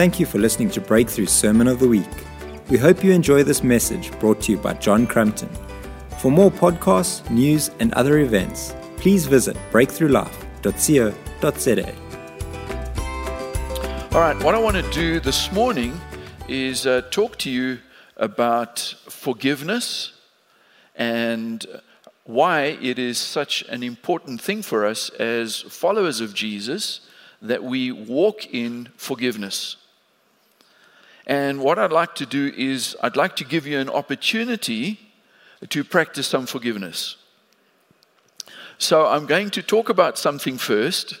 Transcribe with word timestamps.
Thank 0.00 0.16
you 0.18 0.24
for 0.24 0.38
listening 0.38 0.70
to 0.70 0.80
Breakthru 0.80 1.28
Sermon 1.28 1.68
of 1.68 1.78
the 1.78 1.86
Week. 1.86 2.08
We 2.70 2.78
hope 2.78 3.04
you 3.04 3.12
enjoy 3.12 3.42
this 3.42 3.62
message 3.62 4.10
brought 4.18 4.40
to 4.40 4.52
you 4.52 4.56
by 4.56 4.72
John 4.72 5.06
Crumpton. 5.06 5.50
For 6.20 6.30
more 6.30 6.50
podcasts, 6.50 7.28
news, 7.28 7.70
and 7.80 7.92
other 7.92 8.20
events, 8.20 8.74
please 8.96 9.26
visit 9.26 9.58
breakthrulife.co.za. 9.70 11.94
All 14.14 14.20
right, 14.22 14.42
what 14.42 14.54
I 14.54 14.58
want 14.58 14.78
to 14.78 14.90
do 14.90 15.20
this 15.20 15.52
morning 15.52 16.00
is 16.48 16.86
uh, 16.86 17.02
talk 17.10 17.36
to 17.36 17.50
you 17.50 17.80
about 18.16 18.78
forgiveness 19.06 20.14
and 20.96 21.66
why 22.24 22.78
it 22.80 22.98
is 22.98 23.18
such 23.18 23.64
an 23.68 23.82
important 23.82 24.40
thing 24.40 24.62
for 24.62 24.86
us 24.86 25.10
as 25.18 25.60
followers 25.60 26.22
of 26.22 26.32
Jesus 26.32 27.00
that 27.42 27.62
we 27.62 27.92
walk 27.92 28.46
in 28.46 28.88
forgiveness. 28.96 29.76
And 31.30 31.60
what 31.60 31.78
I'd 31.78 31.92
like 31.92 32.16
to 32.16 32.26
do 32.26 32.52
is, 32.56 32.96
I'd 33.04 33.14
like 33.14 33.36
to 33.36 33.44
give 33.44 33.64
you 33.64 33.78
an 33.78 33.88
opportunity 33.88 34.98
to 35.68 35.84
practice 35.84 36.26
some 36.26 36.44
forgiveness. 36.44 37.18
So 38.78 39.06
I'm 39.06 39.26
going 39.26 39.50
to 39.50 39.62
talk 39.62 39.88
about 39.88 40.18
something 40.18 40.58
first, 40.58 41.20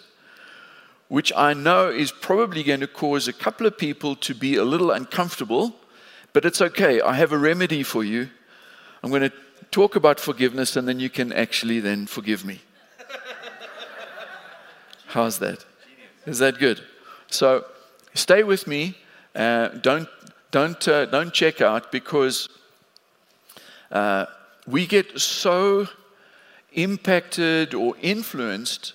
which 1.06 1.32
I 1.36 1.54
know 1.54 1.90
is 1.90 2.10
probably 2.10 2.64
going 2.64 2.80
to 2.80 2.88
cause 2.88 3.28
a 3.28 3.32
couple 3.32 3.68
of 3.68 3.78
people 3.78 4.16
to 4.16 4.34
be 4.34 4.56
a 4.56 4.64
little 4.64 4.90
uncomfortable, 4.90 5.76
but 6.32 6.44
it's 6.44 6.60
okay. 6.60 7.00
I 7.00 7.12
have 7.12 7.30
a 7.30 7.38
remedy 7.38 7.84
for 7.84 8.02
you. 8.02 8.30
I'm 9.04 9.10
going 9.10 9.30
to 9.30 9.32
talk 9.70 9.94
about 9.94 10.18
forgiveness, 10.18 10.74
and 10.74 10.88
then 10.88 10.98
you 10.98 11.08
can 11.08 11.32
actually 11.32 11.78
then 11.78 12.08
forgive 12.08 12.44
me. 12.44 12.62
How's 15.06 15.38
that? 15.38 15.64
Is 16.26 16.40
that 16.40 16.58
good? 16.58 16.80
So 17.28 17.64
stay 18.14 18.42
with 18.42 18.66
me. 18.66 18.96
Uh, 19.34 19.68
don't 19.68 20.08
don't 20.50 20.88
uh, 20.88 21.06
don't 21.06 21.32
check 21.32 21.60
out 21.60 21.92
because 21.92 22.48
uh, 23.92 24.26
we 24.66 24.86
get 24.86 25.20
so 25.20 25.88
impacted 26.72 27.74
or 27.74 27.94
influenced 28.00 28.94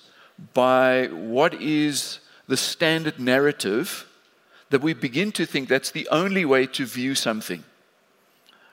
by 0.54 1.06
what 1.06 1.54
is 1.54 2.20
the 2.48 2.56
standard 2.56 3.18
narrative 3.18 4.06
that 4.70 4.82
we 4.82 4.92
begin 4.94 5.32
to 5.32 5.46
think 5.46 5.68
that's 5.68 5.90
the 5.90 6.08
only 6.10 6.44
way 6.44 6.66
to 6.66 6.84
view 6.84 7.14
something. 7.14 7.64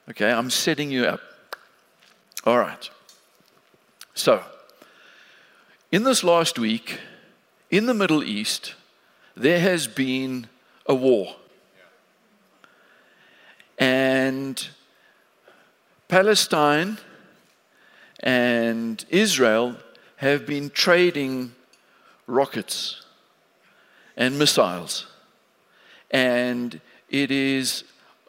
Okay, 0.09 0.31
I'm 0.31 0.49
setting 0.49 0.91
you 0.91 1.05
up. 1.05 1.21
All 2.45 2.57
right. 2.57 2.89
So, 4.15 4.43
in 5.91 6.03
this 6.03 6.23
last 6.23 6.59
week, 6.59 6.99
in 7.71 7.85
the 7.85 7.93
Middle 7.93 8.23
East, 8.23 8.75
there 9.35 9.59
has 9.59 9.87
been 9.87 10.47
a 10.85 10.93
war. 10.93 11.35
And 13.83 14.65
Palestine 16.07 16.99
and 18.21 19.03
Israel 19.09 19.75
have 20.15 20.45
been 20.45 20.69
trading 20.69 21.53
rockets 22.25 23.03
and 24.15 24.39
missiles. 24.39 25.07
And 26.11 26.79
it 27.09 27.29
is 27.29 27.83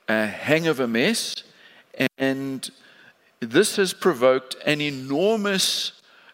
a 0.09 0.27
hang 0.27 0.67
of 0.67 0.81
a 0.81 0.89
mess. 0.89 1.45
And 2.19 2.69
this 3.39 3.77
has 3.77 3.95
provoked 3.95 4.57
an 4.67 4.81
enormous 4.81 5.93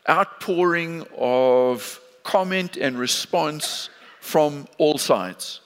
outpouring 0.08 1.06
of 1.18 2.00
comment 2.22 2.78
and 2.78 2.98
response 2.98 3.90
from 4.22 4.66
all 4.78 4.96
sides. 4.96 5.60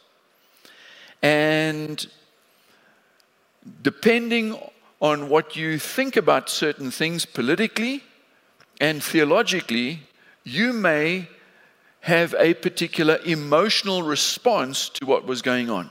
And 1.22 2.04
depending 3.82 4.58
on 5.00 5.28
what 5.28 5.56
you 5.56 5.78
think 5.78 6.16
about 6.16 6.48
certain 6.48 6.90
things 6.90 7.26
politically 7.26 8.02
and 8.80 9.02
theologically, 9.02 10.00
you 10.44 10.72
may 10.72 11.28
have 12.00 12.34
a 12.38 12.54
particular 12.54 13.18
emotional 13.24 14.02
response 14.02 14.88
to 14.90 15.06
what 15.06 15.26
was 15.26 15.40
going 15.40 15.70
on. 15.70 15.90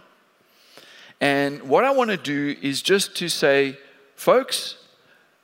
And 1.20 1.64
what 1.64 1.84
I 1.84 1.92
want 1.92 2.12
to 2.12 2.18
do 2.18 2.56
is 2.62 2.82
just 2.82 3.16
to 3.18 3.30
say, 3.30 3.78
folks, 4.16 4.78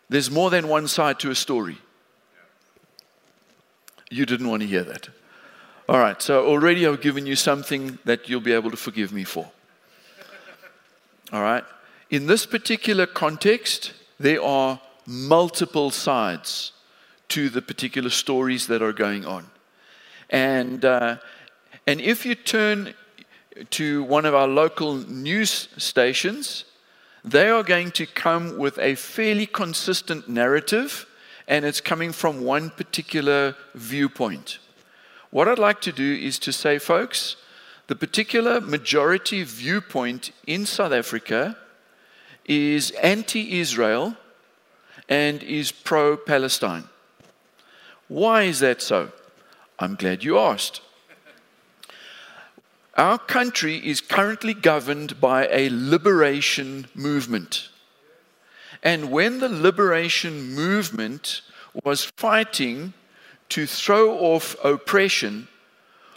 there's 0.09 0.29
more 0.29 0.49
than 0.49 0.67
one 0.67 0.87
side 0.87 1.19
to 1.19 1.31
a 1.31 1.35
story. 1.35 1.77
You 4.11 4.25
didn't 4.25 4.47
want 4.47 4.61
to 4.61 4.67
hear 4.67 4.83
that. 4.83 5.09
All 5.87 5.97
right, 5.97 6.21
so 6.21 6.45
already 6.45 6.85
I've 6.85 7.01
given 7.01 7.25
you 7.25 7.35
something 7.35 7.97
that 8.05 8.29
you'll 8.29 8.41
be 8.41 8.53
able 8.53 8.71
to 8.71 8.77
forgive 8.77 9.11
me 9.11 9.23
for. 9.23 9.49
All 11.31 11.41
right, 11.41 11.63
in 12.09 12.25
this 12.25 12.45
particular 12.45 13.05
context, 13.05 13.93
there 14.19 14.41
are 14.41 14.79
multiple 15.05 15.91
sides 15.91 16.71
to 17.29 17.49
the 17.49 17.61
particular 17.61 18.09
stories 18.09 18.67
that 18.67 18.81
are 18.81 18.93
going 18.93 19.25
on. 19.25 19.49
And, 20.29 20.83
uh, 20.83 21.17
and 21.85 22.01
if 22.01 22.25
you 22.25 22.35
turn 22.35 22.93
to 23.71 24.03
one 24.03 24.25
of 24.25 24.33
our 24.33 24.47
local 24.47 24.95
news 24.95 25.69
stations, 25.77 26.65
they 27.23 27.49
are 27.49 27.63
going 27.63 27.91
to 27.91 28.05
come 28.05 28.57
with 28.57 28.77
a 28.79 28.95
fairly 28.95 29.45
consistent 29.45 30.29
narrative, 30.29 31.05
and 31.47 31.65
it's 31.65 31.81
coming 31.81 32.11
from 32.11 32.43
one 32.43 32.69
particular 32.69 33.55
viewpoint. 33.75 34.59
What 35.29 35.47
I'd 35.47 35.59
like 35.59 35.81
to 35.81 35.91
do 35.91 36.15
is 36.15 36.39
to 36.39 36.51
say, 36.51 36.79
folks, 36.79 37.35
the 37.87 37.95
particular 37.95 38.61
majority 38.61 39.43
viewpoint 39.43 40.31
in 40.47 40.65
South 40.65 40.91
Africa 40.91 41.57
is 42.49 42.89
anti 42.91 43.59
Israel 43.59 44.17
and 45.07 45.43
is 45.43 45.71
pro 45.71 46.17
Palestine. 46.17 46.83
Why 48.07 48.43
is 48.43 48.59
that 48.59 48.81
so? 48.81 49.11
I'm 49.77 49.95
glad 49.95 50.23
you 50.23 50.37
asked. 50.39 50.81
Our 52.97 53.19
country 53.19 53.75
is 53.77 54.01
currently 54.01 54.53
governed 54.53 55.21
by 55.21 55.47
a 55.47 55.69
liberation 55.71 56.87
movement. 56.95 57.69
And 58.83 59.11
when 59.11 59.39
the 59.39 59.47
liberation 59.47 60.53
movement 60.53 61.41
was 61.83 62.11
fighting 62.17 62.93
to 63.49 63.67
throw 63.67 64.17
off 64.17 64.55
oppression, 64.63 65.47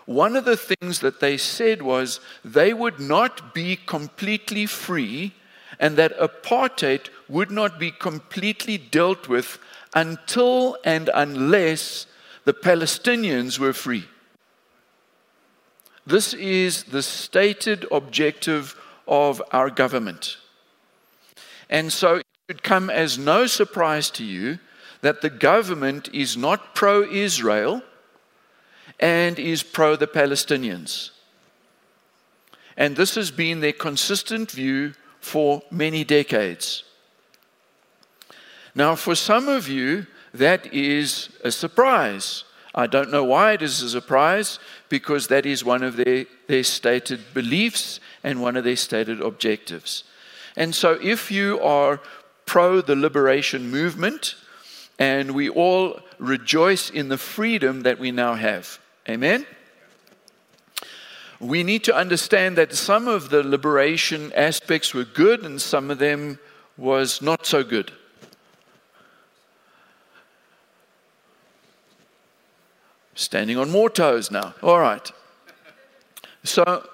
one 0.06 0.34
of 0.34 0.44
the 0.44 0.56
things 0.56 1.00
that 1.00 1.20
they 1.20 1.36
said 1.36 1.82
was 1.82 2.20
they 2.44 2.72
would 2.72 2.98
not 2.98 3.54
be 3.54 3.76
completely 3.76 4.66
free 4.66 5.34
and 5.82 5.96
that 5.96 6.16
apartheid 6.16 7.10
would 7.28 7.50
not 7.50 7.76
be 7.76 7.90
completely 7.90 8.78
dealt 8.78 9.28
with 9.28 9.58
until 9.96 10.78
and 10.84 11.10
unless 11.12 12.06
the 12.44 12.54
Palestinians 12.54 13.58
were 13.58 13.72
free. 13.72 14.04
This 16.06 16.34
is 16.34 16.84
the 16.84 17.02
stated 17.02 17.84
objective 17.90 18.80
of 19.08 19.42
our 19.50 19.70
government. 19.70 20.36
And 21.68 21.92
so 21.92 22.16
it 22.16 22.26
should 22.48 22.62
come 22.62 22.88
as 22.88 23.18
no 23.18 23.46
surprise 23.48 24.08
to 24.10 24.24
you 24.24 24.60
that 25.00 25.20
the 25.20 25.30
government 25.30 26.08
is 26.12 26.36
not 26.36 26.76
pro 26.76 27.02
Israel 27.02 27.82
and 29.00 29.36
is 29.36 29.64
pro 29.64 29.96
the 29.96 30.06
Palestinians. 30.06 31.10
And 32.76 32.94
this 32.94 33.16
has 33.16 33.32
been 33.32 33.58
their 33.58 33.72
consistent 33.72 34.52
view 34.52 34.94
for 35.22 35.62
many 35.70 36.04
decades. 36.04 36.82
Now, 38.74 38.96
for 38.96 39.14
some 39.14 39.48
of 39.48 39.68
you, 39.68 40.06
that 40.34 40.72
is 40.74 41.30
a 41.44 41.50
surprise. 41.50 42.44
I 42.74 42.86
don't 42.86 43.10
know 43.10 43.24
why 43.24 43.52
it 43.52 43.62
is 43.62 43.80
a 43.82 43.88
surprise, 43.88 44.58
because 44.88 45.28
that 45.28 45.46
is 45.46 45.64
one 45.64 45.82
of 45.82 45.96
their, 45.96 46.26
their 46.48 46.64
stated 46.64 47.20
beliefs 47.32 48.00
and 48.24 48.42
one 48.42 48.56
of 48.56 48.64
their 48.64 48.76
stated 48.76 49.20
objectives. 49.20 50.04
And 50.56 50.74
so, 50.74 50.98
if 51.00 51.30
you 51.30 51.60
are 51.60 52.00
pro 52.44 52.80
the 52.80 52.96
liberation 52.96 53.70
movement, 53.70 54.34
and 54.98 55.32
we 55.32 55.48
all 55.48 56.00
rejoice 56.18 56.90
in 56.90 57.08
the 57.08 57.18
freedom 57.18 57.82
that 57.82 57.98
we 57.98 58.10
now 58.10 58.34
have, 58.34 58.78
amen? 59.08 59.46
We 61.42 61.64
need 61.64 61.82
to 61.84 61.94
understand 61.94 62.56
that 62.56 62.72
some 62.72 63.08
of 63.08 63.30
the 63.30 63.42
liberation 63.42 64.32
aspects 64.34 64.94
were 64.94 65.04
good 65.04 65.42
and 65.42 65.60
some 65.60 65.90
of 65.90 65.98
them 65.98 66.38
was 66.76 67.20
not 67.20 67.46
so 67.46 67.64
good. 67.64 67.90
Standing 73.16 73.58
on 73.58 73.70
more 73.70 73.90
toes 73.90 74.30
now. 74.30 74.54
All 74.62 74.78
right. 74.78 75.10
So, 76.44 76.88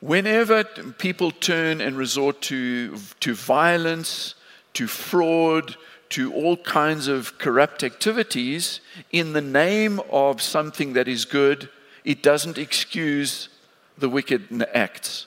whenever 0.00 0.64
people 0.98 1.30
turn 1.30 1.80
and 1.80 1.96
resort 1.96 2.42
to, 2.42 2.94
to 3.20 3.34
violence, 3.34 4.34
to 4.74 4.86
fraud, 4.86 5.76
to 6.10 6.30
all 6.34 6.58
kinds 6.58 7.08
of 7.08 7.38
corrupt 7.38 7.84
activities 7.84 8.80
in 9.12 9.32
the 9.32 9.40
name 9.40 9.98
of 10.10 10.42
something 10.42 10.92
that 10.92 11.08
is 11.08 11.24
good, 11.24 11.70
it 12.04 12.22
doesn't 12.22 12.58
excuse 12.58 13.48
the 13.96 14.08
wicked 14.08 14.66
acts. 14.74 15.26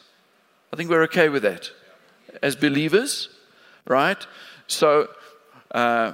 I 0.71 0.75
think 0.75 0.89
we're 0.89 1.03
okay 1.03 1.29
with 1.29 1.43
that 1.43 1.71
as 2.41 2.55
believers, 2.55 3.29
right? 3.87 4.25
So, 4.67 5.09
uh, 5.71 6.13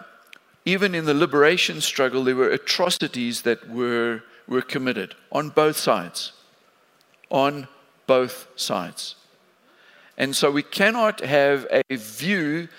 even 0.66 0.96
in 0.96 1.06
the 1.06 1.14
liberation 1.14 1.82
struggle, 1.82 2.24
there 2.24 2.36
were 2.36 2.50
atrocities 2.50 3.42
that 3.42 3.70
were, 3.70 4.24
were 4.48 4.62
committed 4.62 5.16
on 5.32 5.50
both 5.50 5.76
sides. 5.76 6.32
On 7.30 7.68
both 8.08 8.48
sides. 8.56 9.16
And 10.18 10.36
so 10.36 10.52
we 10.52 10.64
cannot 10.64 11.22
have 11.22 11.68
a 11.72 11.96
view 11.96 12.70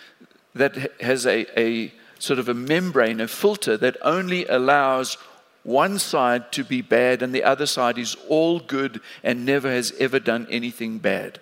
that 0.55 1.01
has 1.01 1.27
a, 1.27 1.47
a 1.61 1.93
sort 2.19 2.39
of 2.39 2.49
a 2.49 2.55
membrane, 2.55 3.21
a 3.21 3.29
filter 3.29 3.77
that 3.77 3.97
only 4.03 4.47
allows 4.47 5.19
one 5.65 5.99
side 5.99 6.53
to 6.53 6.63
be 6.63 6.83
bad 6.83 7.23
and 7.23 7.35
the 7.35 7.43
other 7.43 7.67
side 7.67 7.99
is 7.99 8.17
all 8.29 8.61
good 8.61 9.01
and 9.23 9.45
never 9.45 9.71
has 9.71 9.93
ever 9.99 10.21
done 10.21 10.47
anything 10.51 10.99
bad. 10.99 11.41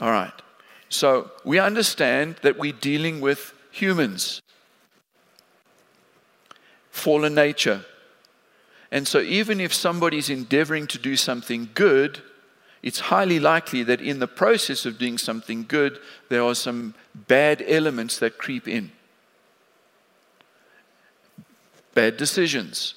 All 0.00 0.10
right. 0.10 0.32
So 0.88 1.30
we 1.44 1.58
understand 1.58 2.36
that 2.42 2.58
we're 2.58 2.72
dealing 2.72 3.20
with 3.20 3.52
humans, 3.70 4.42
fallen 6.90 7.34
nature. 7.34 7.84
And 8.90 9.06
so 9.06 9.20
even 9.20 9.60
if 9.60 9.74
somebody's 9.74 10.30
endeavoring 10.30 10.86
to 10.88 10.98
do 10.98 11.16
something 11.16 11.68
good, 11.74 12.22
it's 12.82 13.00
highly 13.00 13.40
likely 13.40 13.82
that 13.82 14.00
in 14.00 14.20
the 14.20 14.28
process 14.28 14.86
of 14.86 14.98
doing 14.98 15.18
something 15.18 15.64
good, 15.66 15.98
there 16.28 16.42
are 16.42 16.54
some 16.54 16.94
bad 17.14 17.62
elements 17.66 18.18
that 18.18 18.38
creep 18.38 18.68
in. 18.68 18.92
Bad 21.94 22.16
decisions. 22.16 22.94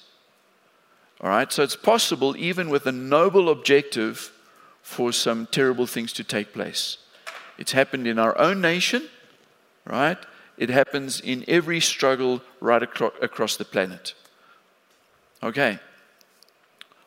All 1.21 1.29
right, 1.29 1.51
so 1.51 1.63
it's 1.63 1.75
possible, 1.75 2.35
even 2.37 2.69
with 2.69 2.85
a 2.85 2.91
noble 2.91 3.49
objective, 3.49 4.31
for 4.87 5.11
some 5.11 5.45
terrible 5.47 5.85
things 5.85 6.13
to 6.13 6.23
take 6.23 6.53
place. 6.53 6.97
It's 7.57 7.73
happened 7.73 8.07
in 8.07 8.17
our 8.17 8.37
own 8.37 8.61
nation, 8.61 9.09
right? 9.85 10.17
It 10.57 10.69
happens 10.69 11.19
in 11.19 11.43
every 11.45 11.81
struggle 11.81 12.41
right 12.61 12.81
acro- 12.81 13.13
across 13.21 13.57
the 13.57 13.65
planet. 13.65 14.13
Okay. 15.43 15.77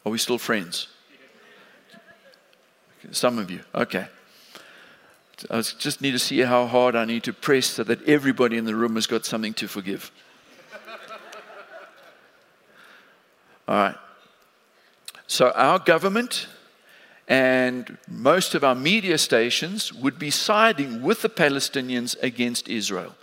Are 0.04 0.12
we 0.12 0.18
still 0.18 0.36
friends? 0.36 0.88
Some 3.12 3.38
of 3.38 3.50
you. 3.50 3.60
Okay. 3.74 4.06
I 5.50 5.62
just 5.62 6.02
need 6.02 6.12
to 6.12 6.18
see 6.18 6.40
how 6.40 6.66
hard 6.66 6.94
I 6.94 7.06
need 7.06 7.22
to 7.24 7.32
press 7.32 7.66
so 7.66 7.84
that 7.84 8.06
everybody 8.06 8.58
in 8.58 8.66
the 8.66 8.76
room 8.76 8.96
has 8.96 9.06
got 9.06 9.24
something 9.24 9.54
to 9.54 9.66
forgive. 9.66 10.12
All 13.68 13.76
right. 13.76 13.96
So, 15.26 15.50
our 15.50 15.78
government 15.78 16.48
and 17.28 17.96
most 18.08 18.56
of 18.56 18.64
our 18.64 18.74
media 18.74 19.16
stations 19.16 19.92
would 19.92 20.18
be 20.18 20.30
siding 20.30 21.00
with 21.00 21.22
the 21.22 21.28
Palestinians 21.28 22.20
against 22.22 22.68
Israel. 22.68 23.14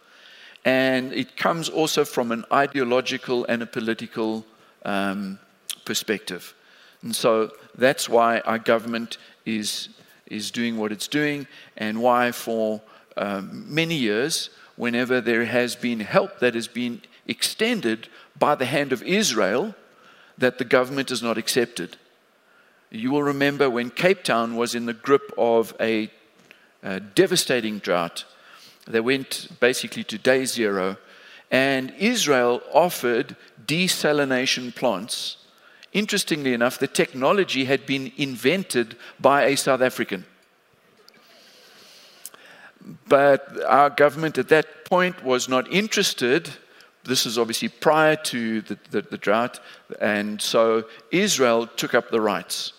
And 0.64 1.12
it 1.12 1.36
comes 1.36 1.68
also 1.68 2.06
from 2.06 2.32
an 2.32 2.46
ideological 2.52 3.46
and 3.46 3.62
a 3.62 3.66
political 3.66 4.46
um, 4.86 5.40
perspective. 5.84 6.54
And 7.02 7.16
so 7.16 7.52
that's 7.78 8.08
why 8.08 8.40
our 8.40 8.60
government 8.60 9.18
is, 9.46 9.90
is 10.26 10.52
doing 10.52 10.78
what 10.78 10.92
it's 10.92 11.08
doing, 11.08 11.48
and 11.76 12.02
why 12.02 12.32
for 12.32 12.82
um, 13.18 13.66
many 13.74 13.96
years, 13.96 14.50
whenever 14.78 15.20
there 15.22 15.46
has 15.46 15.76
been 15.76 16.00
help 16.00 16.40
that 16.40 16.56
has 16.56 16.68
been 16.68 17.02
extended 17.28 18.08
by 18.40 18.56
the 18.56 18.66
hand 18.66 18.94
of 18.94 19.04
Israel, 19.04 19.76
that 20.38 20.58
the 20.58 20.66
government 20.66 21.10
has 21.10 21.24
not 21.24 21.38
accepted. 21.38 21.98
You 22.90 23.12
will 23.12 23.24
remember 23.24 23.70
when 23.70 23.90
Cape 23.90 24.24
Town 24.24 24.56
was 24.56 24.76
in 24.76 24.86
the 24.86 24.94
grip 24.94 25.32
of 25.38 25.76
a, 25.80 26.10
a 26.84 27.00
devastating 27.00 27.80
drought. 27.80 28.26
They 28.86 29.02
went 29.02 29.50
basically 29.60 30.04
to 30.06 30.18
day 30.18 30.46
zero, 30.46 30.98
and 31.52 31.94
Israel 31.98 32.62
offered 32.74 33.36
desalination 33.66 34.74
plants. 34.74 35.38
Interestingly 35.92 36.54
enough, 36.54 36.80
the 36.80 36.88
technology 36.88 37.66
had 37.66 37.86
been 37.86 38.12
invented 38.18 38.96
by 39.20 39.46
a 39.46 39.58
South 39.58 39.82
African. 39.82 40.26
But 43.08 43.64
our 43.66 43.90
government 43.90 44.38
at 44.38 44.50
that 44.50 44.86
point 44.86 45.24
was 45.24 45.50
not 45.50 45.72
interested. 45.72 46.52
This 47.08 47.26
is 47.26 47.38
obviously 47.38 47.70
prior 47.70 48.18
to 48.18 48.62
the, 48.62 48.78
the, 48.92 49.02
the 49.02 49.18
drought, 49.18 49.60
and 50.02 50.42
so 50.42 50.86
Israel 51.10 51.66
took 51.66 51.94
up 51.94 52.12
the 52.12 52.22
rights 52.22 52.74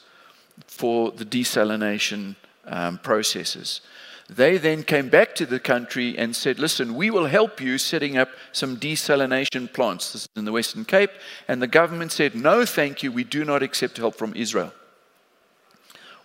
for 0.67 1.11
the 1.11 1.25
desalination 1.25 2.37
um, 2.67 2.99
processes. 2.99 3.81
They 4.29 4.59
then 4.59 4.83
came 4.83 5.09
back 5.09 5.35
to 5.37 5.47
the 5.47 5.59
country 5.59 6.19
and 6.19 6.37
said, 6.37 6.59
Listen, 6.59 6.95
we 6.95 7.11
will 7.11 7.27
help 7.27 7.61
you 7.61 7.79
setting 7.79 8.19
up 8.19 8.29
some 8.53 8.77
desalination 8.77 9.73
plants. 9.73 10.13
This 10.13 10.23
is 10.23 10.29
in 10.37 10.45
the 10.45 10.53
Western 10.53 10.85
Cape. 10.85 11.11
And 11.49 11.63
the 11.63 11.67
government 11.67 12.13
said, 12.13 12.35
No, 12.35 12.67
thank 12.67 13.03
you, 13.03 13.11
we 13.11 13.25
do 13.25 13.45
not 13.45 13.63
accept 13.63 13.97
help 13.97 14.17
from 14.17 14.35
Israel. 14.35 14.73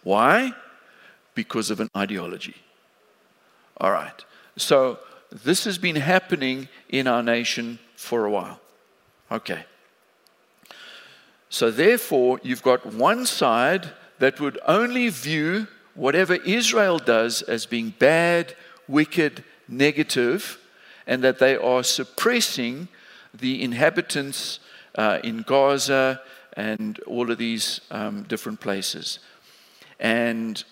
Why? 0.03 0.51
Because 1.33 1.71
of 1.71 1.79
an 1.79 1.89
ideology. 1.95 2.55
All 3.77 3.91
right. 3.91 4.25
So 4.57 4.99
this 5.31 5.63
has 5.63 5.77
been 5.77 5.95
happening 5.95 6.67
in 6.89 7.07
our 7.07 7.23
nation 7.23 7.79
for 8.03 8.25
a 8.25 8.29
while. 8.29 8.59
Okay. 9.31 9.65
So 11.49 11.71
therefore, 11.71 12.39
you've 12.43 12.63
got 12.63 12.85
one 12.85 13.25
side 13.25 13.91
that 14.19 14.39
would 14.39 14.59
only 14.67 15.09
view 15.09 15.67
whatever 15.95 16.35
Israel 16.35 16.97
does 16.97 17.41
as 17.43 17.65
being 17.65 17.93
bad, 17.99 18.55
wicked, 18.87 19.43
negative, 19.67 20.57
and 21.05 21.23
that 21.23 21.39
they 21.39 21.55
are 21.55 21.83
suppressing 21.83 22.87
the 23.33 23.63
inhabitants 23.63 24.59
uh, 24.95 25.19
in 25.23 25.41
Gaza 25.41 26.21
and 26.55 26.99
all 27.01 27.31
of 27.31 27.37
these 27.37 27.81
um, 27.91 28.23
different 28.23 28.59
places. 28.59 29.19
And 29.99 30.63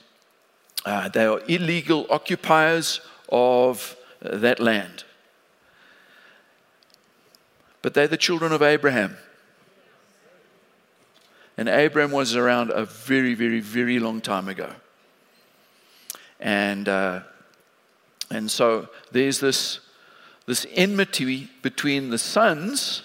uh, 0.86 1.10
they 1.10 1.26
are 1.26 1.42
illegal 1.48 2.08
occupiers 2.10 3.02
of 3.30 3.96
uh, 4.24 4.38
that 4.38 4.60
land. 4.60 5.04
But 7.82 7.94
they're 7.94 8.08
the 8.08 8.18
children 8.18 8.52
of 8.52 8.62
Abraham. 8.62 9.18
And 11.58 11.68
Abraham 11.68 12.12
was 12.12 12.36
around 12.36 12.72
a 12.72 12.86
very, 12.86 13.34
very, 13.34 13.60
very 13.60 14.00
long 14.00 14.22
time 14.22 14.48
ago. 14.48 14.72
And, 16.40 16.88
uh, 16.90 17.22
and 18.30 18.50
so 18.50 18.90
there's 19.12 19.40
this, 19.40 19.80
this 20.46 20.66
enmity 20.74 21.50
between 21.62 22.10
the 22.10 22.18
sons 22.18 23.04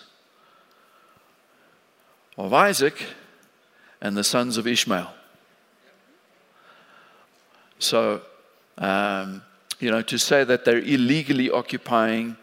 of 2.38 2.52
Isaac 2.52 3.02
and 4.00 4.16
the 4.16 4.24
sons 4.24 4.56
of 4.56 4.66
Ishmael. 4.66 5.12
So, 7.78 8.22
um, 8.78 9.42
you 9.80 9.90
know, 9.90 10.02
to 10.02 10.18
say 10.18 10.44
that 10.44 10.64
they're 10.64 10.78
illegally 10.78 11.50
occupying, 11.50 12.36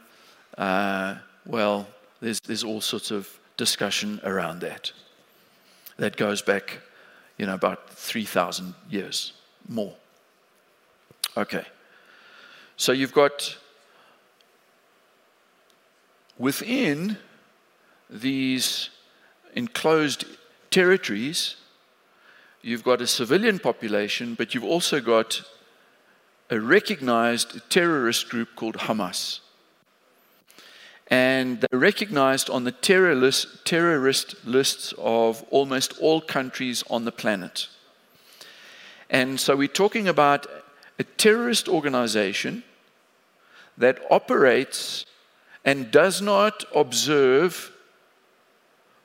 uh, 0.58 1.16
well, 1.46 1.88
there's, 2.24 2.40
there's 2.40 2.64
all 2.64 2.80
sorts 2.80 3.12
of 3.12 3.28
discussion 3.58 4.22
around 4.24 4.62
that 4.62 4.94
that 5.98 6.16
goes 6.16 6.42
back, 6.42 6.80
you 7.38 7.46
know, 7.46 7.54
about 7.54 7.90
3,000 7.90 8.74
years 8.90 9.34
more. 9.68 9.94
Okay. 11.36 11.66
So 12.78 12.94
you've 12.94 13.14
got 13.14 13.58
within 16.38 17.18
these 18.10 18.90
enclosed 19.54 20.26
territories, 20.72 21.58
you've 22.62 22.84
got 22.84 23.02
a 23.02 23.08
civilian 23.08 23.60
population, 23.60 24.34
but 24.34 24.56
you've 24.56 24.64
also 24.64 25.02
got 25.02 25.42
a 26.50 26.60
recognized 26.60 27.70
terrorist 27.70 28.30
group 28.30 28.56
called 28.56 28.78
Hamas 28.78 29.42
and 31.14 31.62
they're 31.62 31.80
recognized 31.80 32.50
on 32.50 32.64
the 32.64 32.72
terrorist, 32.72 33.66
terrorist 33.66 34.34
lists 34.48 34.96
of 34.98 35.44
almost 35.52 35.94
all 36.02 36.20
countries 36.20 36.84
on 36.90 37.06
the 37.06 37.12
planet. 37.12 37.68
And 39.12 39.40
so 39.40 39.56
we're 39.56 39.68
talking 39.68 40.08
about 40.08 40.48
a 40.98 41.04
terrorist 41.04 41.70
organization 41.70 42.64
that 43.78 44.00
operates 44.10 45.06
and 45.64 45.92
does 45.92 46.20
not 46.20 46.66
observe 46.74 47.72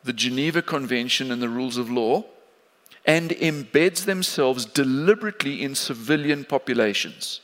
the 0.03 0.15
Geneva 0.15 0.63
Convention 0.63 1.31
and 1.31 1.43
the 1.43 1.51
rules 1.51 1.77
of 1.77 1.91
law 1.91 2.25
and 3.05 3.33
embeds 3.33 4.07
themselves 4.07 4.65
deliberately 4.65 5.63
in 5.63 5.75
civilian 5.75 6.47
populations. 6.47 7.43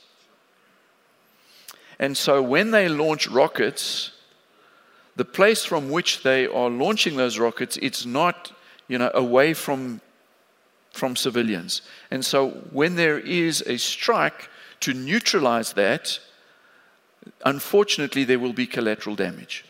And 1.99 2.17
so 2.17 2.41
when 2.41 2.71
they 2.71 2.89
launch 2.89 3.27
rockets, 3.27 4.13
the 5.15 5.25
place 5.25 5.63
from 5.63 5.89
which 5.89 6.23
they 6.23 6.45
are 6.47 6.69
launching 6.69 7.15
those 7.15 7.39
rockets, 7.39 7.77
it's 7.81 8.05
not, 8.05 8.51
you 8.87 8.97
know, 8.97 9.11
away 9.13 9.53
from 9.53 10.01
from 10.95 11.15
civilians. 11.15 11.81
And 12.09 12.23
so 12.23 12.51
when 12.71 12.95
there 12.95 13.19
is 13.19 13.61
a 13.67 13.77
strike 13.77 14.49
to 14.79 14.93
neutralize 14.93 15.73
that, 15.73 16.19
unfortunately, 17.43 18.23
there 18.23 18.39
will 18.39 18.53
be 18.53 18.65
collateral 18.65 19.15
damage. 19.15 19.65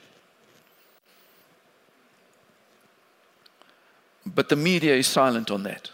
But 4.25 4.50
the 4.50 4.56
media 4.56 4.96
is 4.96 5.08
silent 5.08 5.50
on 5.52 5.64
that. 5.64 5.90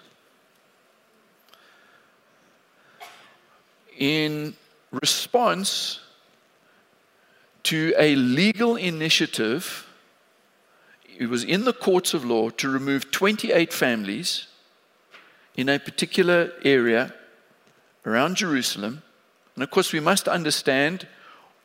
In 3.98 4.56
response 4.92 6.00
to 7.64 7.94
a 7.98 8.16
legal 8.16 8.76
initiative, 8.76 9.88
it 11.18 11.28
was 11.28 11.44
in 11.44 11.66
the 11.66 11.74
courts 11.74 12.14
of 12.14 12.26
law 12.26 12.50
to 12.50 12.70
remove 12.70 13.12
28 13.12 13.72
families 13.72 14.48
in 15.56 15.70
a 15.70 15.80
particular 15.80 16.52
area 16.64 17.14
around 18.06 18.38
Jerusalem. 18.38 19.04
And 19.56 19.64
of 19.64 19.70
course, 19.70 19.94
we 19.94 20.00
must 20.00 20.28
understand 20.28 21.08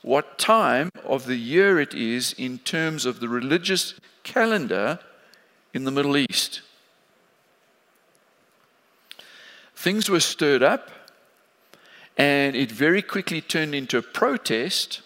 what 0.02 0.38
time 0.38 0.90
of 1.04 1.26
the 1.26 1.36
year 1.36 1.80
it 1.80 1.94
is 1.94 2.32
in 2.34 2.58
terms 2.58 3.06
of 3.06 3.20
the 3.20 3.28
religious 3.28 3.94
calendar 4.22 4.98
in 5.72 5.84
the 5.84 5.90
Middle 5.90 6.16
East. 6.16 6.62
Things 9.74 10.08
were 10.08 10.20
stirred 10.20 10.62
up, 10.62 10.90
and 12.16 12.56
it 12.56 12.72
very 12.72 13.02
quickly 13.02 13.40
turned 13.40 13.74
into 13.74 13.98
a 13.98 14.02
protest. 14.02 15.00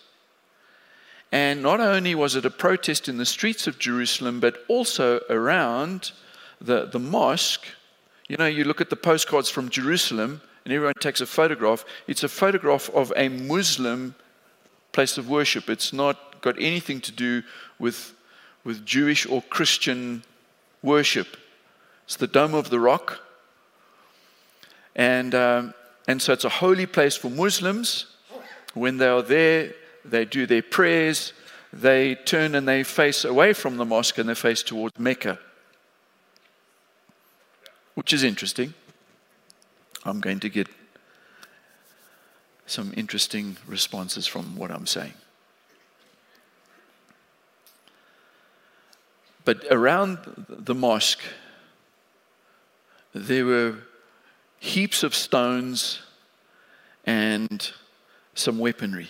And 1.33 1.63
not 1.63 1.81
only 1.81 2.15
was 2.15 2.35
it 2.35 2.45
a 2.45 2.51
protest 2.51 3.09
in 3.09 3.17
the 3.17 3.27
streets 3.27 3.67
of 3.67 3.79
Jerusalem, 3.79 4.41
but 4.41 4.65
also 4.69 5.21
around 5.31 6.13
the, 6.61 6.87
the 6.87 6.99
mosque. 6.99 7.67
You 8.29 8.37
know, 8.37 8.47
you 8.47 8.65
look 8.65 8.81
at 8.81 8.91
the 8.91 8.97
postcards 8.97 9.49
from 9.49 9.69
Jerusalem, 9.69 10.41
and 10.65 10.75
everyone 10.75 10.95
takes 11.01 11.21
a 11.21 11.27
photograph. 11.27 11.85
It's 12.07 12.25
a 12.25 12.29
photograph 12.29 12.91
of 12.91 13.13
a 13.17 13.29
Muslim 13.29 14.15
place 14.93 15.19
of 15.19 15.29
worship. 15.29 15.71
It's 15.71 15.93
not 15.93 16.41
got 16.41 16.57
anything 16.59 17.01
to 17.03 17.13
do 17.13 17.43
with, 17.79 18.13
with 18.65 18.85
Jewish 18.85 19.27
or 19.27 19.43
Christian 19.43 20.25
worship. 20.83 21.37
It's 22.05 22.17
the 22.17 22.27
Dome 22.27 22.55
of 22.55 22.71
the 22.71 22.81
Rock. 22.81 23.21
And, 24.97 25.35
um, 25.35 25.75
and 26.09 26.21
so 26.21 26.33
it's 26.33 26.45
a 26.45 26.49
holy 26.49 26.87
place 26.87 27.17
for 27.17 27.31
Muslims. 27.31 28.07
When 28.75 28.99
they 28.99 29.07
are 29.09 29.23
there, 29.23 29.73
they 30.05 30.25
do 30.25 30.47
their 30.47 30.63
prayers, 30.63 31.33
they 31.73 32.15
turn 32.15 32.55
and 32.55 32.67
they 32.67 32.83
face 32.83 33.25
away 33.25 33.53
from 33.53 33.77
the 33.77 33.85
mosque 33.85 34.19
and 34.19 34.29
they 34.29 34.35
face 34.35 34.63
towards 34.63 34.99
Mecca, 34.99 35.39
which 37.95 38.13
is 38.13 38.25
interesting. 38.25 38.75
I'm 40.05 40.21
going 40.21 40.41
to 40.41 40.49
get 40.49 40.69
some 42.67 42.93
interesting 42.97 43.57
responses 43.67 44.27
from 44.27 44.57
what 44.57 44.71
I'm 44.71 44.87
saying. 44.87 45.15
But 49.45 49.65
around 49.71 50.19
the 50.49 50.75
mosque, 50.75 51.23
there 53.15 53.45
were 53.45 53.79
heaps 54.61 55.03
of 55.03 55.15
stones 55.15 56.01
and 57.05 57.71
some 58.35 58.59
weaponry. 58.59 59.09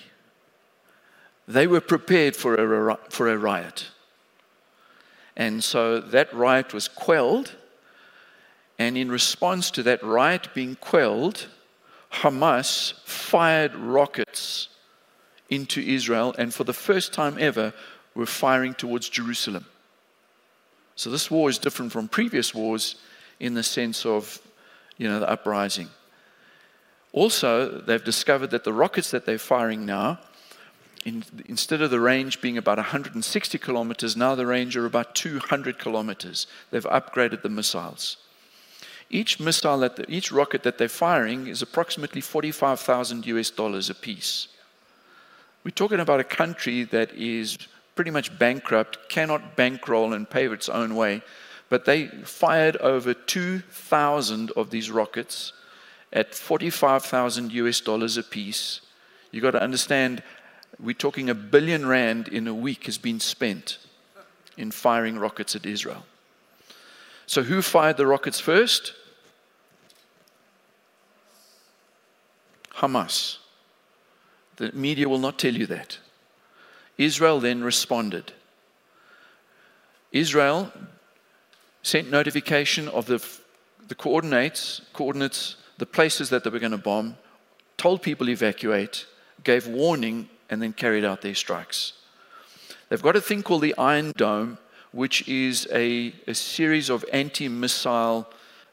They 1.50 1.66
were 1.66 1.80
prepared 1.80 2.36
for 2.36 2.54
a, 2.54 2.96
for 3.08 3.28
a 3.28 3.36
riot. 3.36 3.88
And 5.36 5.64
so 5.64 5.98
that 5.98 6.32
riot 6.32 6.72
was 6.72 6.86
quelled. 6.86 7.56
And 8.78 8.96
in 8.96 9.10
response 9.10 9.72
to 9.72 9.82
that 9.82 10.00
riot 10.04 10.54
being 10.54 10.76
quelled, 10.76 11.48
Hamas 12.12 12.94
fired 13.04 13.74
rockets 13.74 14.68
into 15.48 15.80
Israel 15.80 16.36
and 16.38 16.54
for 16.54 16.62
the 16.62 16.72
first 16.72 17.12
time 17.12 17.36
ever 17.40 17.72
were 18.14 18.26
firing 18.26 18.74
towards 18.74 19.08
Jerusalem. 19.08 19.66
So 20.94 21.10
this 21.10 21.32
war 21.32 21.50
is 21.50 21.58
different 21.58 21.90
from 21.90 22.06
previous 22.06 22.54
wars 22.54 22.94
in 23.40 23.54
the 23.54 23.64
sense 23.64 24.06
of, 24.06 24.40
you 24.98 25.08
know, 25.08 25.18
the 25.18 25.28
uprising. 25.28 25.88
Also, 27.12 27.80
they've 27.80 28.04
discovered 28.04 28.50
that 28.52 28.62
the 28.62 28.72
rockets 28.72 29.10
that 29.10 29.26
they're 29.26 29.38
firing 29.38 29.84
now, 29.84 30.20
in, 31.04 31.24
instead 31.46 31.80
of 31.80 31.90
the 31.90 32.00
range 32.00 32.40
being 32.40 32.58
about 32.58 32.78
160 32.78 33.58
kilometers, 33.58 34.16
now 34.16 34.34
the 34.34 34.46
range 34.46 34.76
are 34.76 34.86
about 34.86 35.14
200 35.14 35.78
kilometers. 35.78 36.46
They've 36.70 36.84
upgraded 36.84 37.42
the 37.42 37.48
missiles. 37.48 38.18
Each 39.08 39.40
missile 39.40 39.78
that 39.78 39.96
the, 39.96 40.10
each 40.10 40.30
rocket 40.30 40.62
that 40.62 40.78
they're 40.78 40.88
firing 40.88 41.46
is 41.46 41.62
approximately 41.62 42.20
45,000 42.20 43.26
US 43.26 43.50
dollars 43.50 43.90
a 43.90 43.94
piece. 43.94 44.48
We're 45.64 45.72
talking 45.72 46.00
about 46.00 46.20
a 46.20 46.24
country 46.24 46.84
that 46.84 47.12
is 47.12 47.58
pretty 47.94 48.10
much 48.10 48.38
bankrupt, 48.38 49.08
cannot 49.08 49.56
bankroll 49.56 50.12
and 50.12 50.28
pave 50.28 50.52
its 50.52 50.68
own 50.68 50.94
way. 50.94 51.22
But 51.68 51.84
they 51.84 52.06
fired 52.06 52.76
over 52.76 53.14
2,000 53.14 54.52
of 54.52 54.70
these 54.70 54.90
rockets 54.90 55.52
at 56.12 56.34
45,000 56.34 57.52
US 57.52 57.80
dollars 57.80 58.16
a 58.16 58.22
piece. 58.22 58.80
You've 59.30 59.42
got 59.42 59.52
to 59.52 59.62
understand, 59.62 60.22
we're 60.82 60.94
talking 60.94 61.28
a 61.28 61.34
billion 61.34 61.86
rand 61.86 62.28
in 62.28 62.46
a 62.46 62.54
week 62.54 62.86
has 62.86 62.98
been 62.98 63.20
spent 63.20 63.78
in 64.56 64.70
firing 64.70 65.18
rockets 65.18 65.54
at 65.54 65.66
Israel. 65.66 66.04
So, 67.26 67.42
who 67.42 67.62
fired 67.62 67.96
the 67.96 68.06
rockets 68.06 68.40
first? 68.40 68.94
Hamas. 72.74 73.36
The 74.56 74.72
media 74.72 75.08
will 75.08 75.18
not 75.18 75.38
tell 75.38 75.54
you 75.54 75.66
that. 75.66 75.98
Israel 76.98 77.40
then 77.40 77.62
responded. 77.62 78.32
Israel 80.12 80.72
sent 81.82 82.10
notification 82.10 82.88
of 82.88 83.06
the, 83.06 83.24
the 83.88 83.94
coordinates, 83.94 84.82
coordinates, 84.92 85.56
the 85.78 85.86
places 85.86 86.30
that 86.30 86.44
they 86.44 86.50
were 86.50 86.58
going 86.58 86.72
to 86.72 86.78
bomb, 86.78 87.16
told 87.76 88.02
people 88.02 88.28
evacuate, 88.28 89.06
gave 89.44 89.66
warning, 89.66 90.28
and 90.50 90.60
then 90.60 90.72
carried 90.72 91.04
out 91.04 91.22
their 91.22 91.34
strikes. 91.34 91.94
They've 92.88 93.00
got 93.00 93.16
a 93.16 93.20
thing 93.20 93.42
called 93.42 93.62
the 93.62 93.74
Iron 93.78 94.12
Dome, 94.16 94.58
which 94.92 95.26
is 95.28 95.68
a, 95.72 96.12
a 96.26 96.34
series 96.34 96.90
of 96.90 97.04
anti 97.12 97.48
missile 97.48 98.28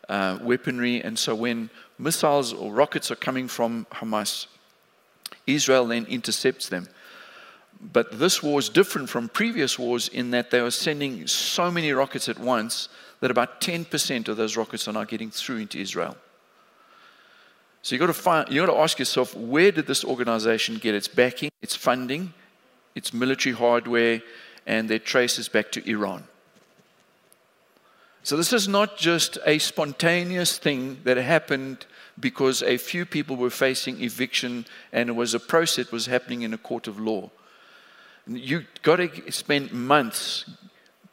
uh, 0.10 0.40
weaponry. 0.42 1.02
And 1.04 1.18
so 1.18 1.36
when 1.36 1.70
missiles 2.00 2.52
or 2.52 2.74
rockets 2.74 3.12
are 3.12 3.16
coming 3.16 3.48
from 3.48 3.86
Hamas, 3.92 4.48
Israel 5.46 5.86
then 5.86 6.06
intercepts 6.06 6.68
them. 6.68 6.88
But 7.80 8.18
this 8.18 8.42
war 8.42 8.60
is 8.60 8.70
different 8.70 9.10
from 9.10 9.30
previous 9.30 9.78
wars 9.78 10.08
in 10.08 10.32
that 10.32 10.50
they 10.50 10.60
are 10.60 10.72
sending 10.72 11.28
so 11.28 11.70
many 11.70 11.92
rockets 11.92 12.28
at 12.28 12.40
once 12.40 12.90
that 13.20 13.30
about 13.30 13.62
10% 13.62 14.28
of 14.28 14.38
those 14.38 14.58
rockets 14.58 14.88
are 14.88 14.94
not 14.94 15.10
getting 15.10 15.30
through 15.30 15.58
into 15.58 15.78
Israel. 15.78 16.18
So 17.82 17.96
you've 17.96 18.00
got, 18.02 18.08
to 18.08 18.14
find, 18.14 18.50
you've 18.50 18.66
got 18.66 18.74
to 18.74 18.80
ask 18.80 19.00
yourself 19.00 19.36
where 19.36 19.72
did 19.72 19.88
this 19.88 20.04
organization 20.04 20.78
get 20.78 20.96
its 20.96 21.08
backing, 21.08 21.52
its 21.62 21.76
funding, 21.76 22.34
its 22.96 23.14
military 23.14 23.56
hardware, 23.56 24.22
and 24.66 24.90
their 24.90 25.00
traces 25.00 25.48
back 25.48 25.72
to 25.74 25.90
Iran? 25.90 26.26
So 28.24 28.36
this 28.36 28.52
is 28.52 28.68
not 28.68 28.98
just 28.98 29.38
a 29.46 29.58
spontaneous 29.58 30.58
thing 30.58 30.98
that 31.06 31.16
happened 31.16 31.86
because 32.20 32.62
a 32.62 32.76
few 32.76 33.06
people 33.06 33.38
were 33.38 33.50
facing 33.50 34.02
eviction 34.02 34.66
and 34.92 35.08
it 35.08 35.14
was 35.14 35.34
a 35.34 35.40
process 35.40 35.86
that 35.86 35.94
was 35.94 36.08
happening 36.08 36.42
in 36.42 36.54
a 36.54 36.58
court 36.58 36.88
of 36.88 37.00
law. 37.00 37.30
You've 38.28 38.66
got 38.82 38.98
to 38.98 39.32
spend 39.32 39.72
months 39.72 40.44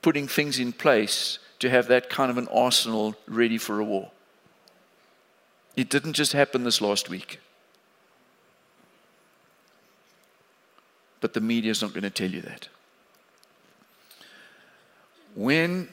putting 0.02 0.26
things 0.26 0.58
in 0.58 0.72
place 0.72 1.38
to 1.60 1.70
have 1.70 1.86
that 1.86 2.10
kind 2.10 2.32
of 2.32 2.38
an 2.38 2.48
arsenal 2.48 3.14
ready 3.28 3.58
for 3.58 3.78
a 3.78 3.84
war. 3.84 4.10
It 5.76 5.88
didn't 5.88 6.12
just 6.12 6.32
happen 6.32 6.64
this 6.64 6.80
last 6.80 7.08
week. 7.08 7.40
But 11.20 11.32
the 11.32 11.40
media 11.40 11.70
is 11.70 11.82
not 11.82 11.92
going 11.92 12.02
to 12.02 12.10
tell 12.10 12.30
you 12.30 12.42
that. 12.42 12.68
When 15.34 15.88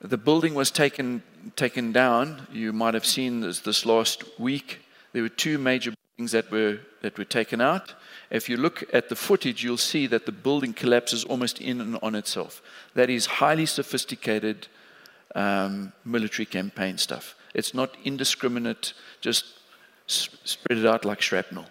the 0.00 0.16
building 0.16 0.54
was 0.54 0.70
taken, 0.70 1.22
taken 1.56 1.92
down, 1.92 2.46
you 2.52 2.72
might 2.72 2.94
have 2.94 3.04
seen 3.04 3.40
this, 3.40 3.60
this 3.60 3.84
last 3.84 4.38
week, 4.38 4.78
there 5.12 5.22
were 5.22 5.28
two 5.28 5.58
major 5.58 5.92
buildings 6.16 6.32
that 6.32 6.50
were, 6.50 6.78
that 7.02 7.18
were 7.18 7.24
taken 7.24 7.60
out. 7.60 7.94
If 8.30 8.48
you 8.48 8.56
look 8.56 8.84
at 8.94 9.08
the 9.08 9.16
footage, 9.16 9.64
you'll 9.64 9.76
see 9.76 10.06
that 10.06 10.26
the 10.26 10.32
building 10.32 10.72
collapses 10.72 11.24
almost 11.24 11.60
in 11.60 11.80
and 11.80 11.98
on 12.02 12.14
itself. 12.14 12.62
That 12.94 13.10
is 13.10 13.26
highly 13.26 13.66
sophisticated 13.66 14.68
um, 15.34 15.92
military 16.04 16.46
campaign 16.46 16.98
stuff. 16.98 17.34
It's 17.58 17.74
not 17.74 17.96
indiscriminate, 18.04 18.92
just 19.20 19.44
spread 20.06 20.78
it 20.78 20.86
out 20.86 21.04
like 21.04 21.20
shrapnel. 21.20 21.66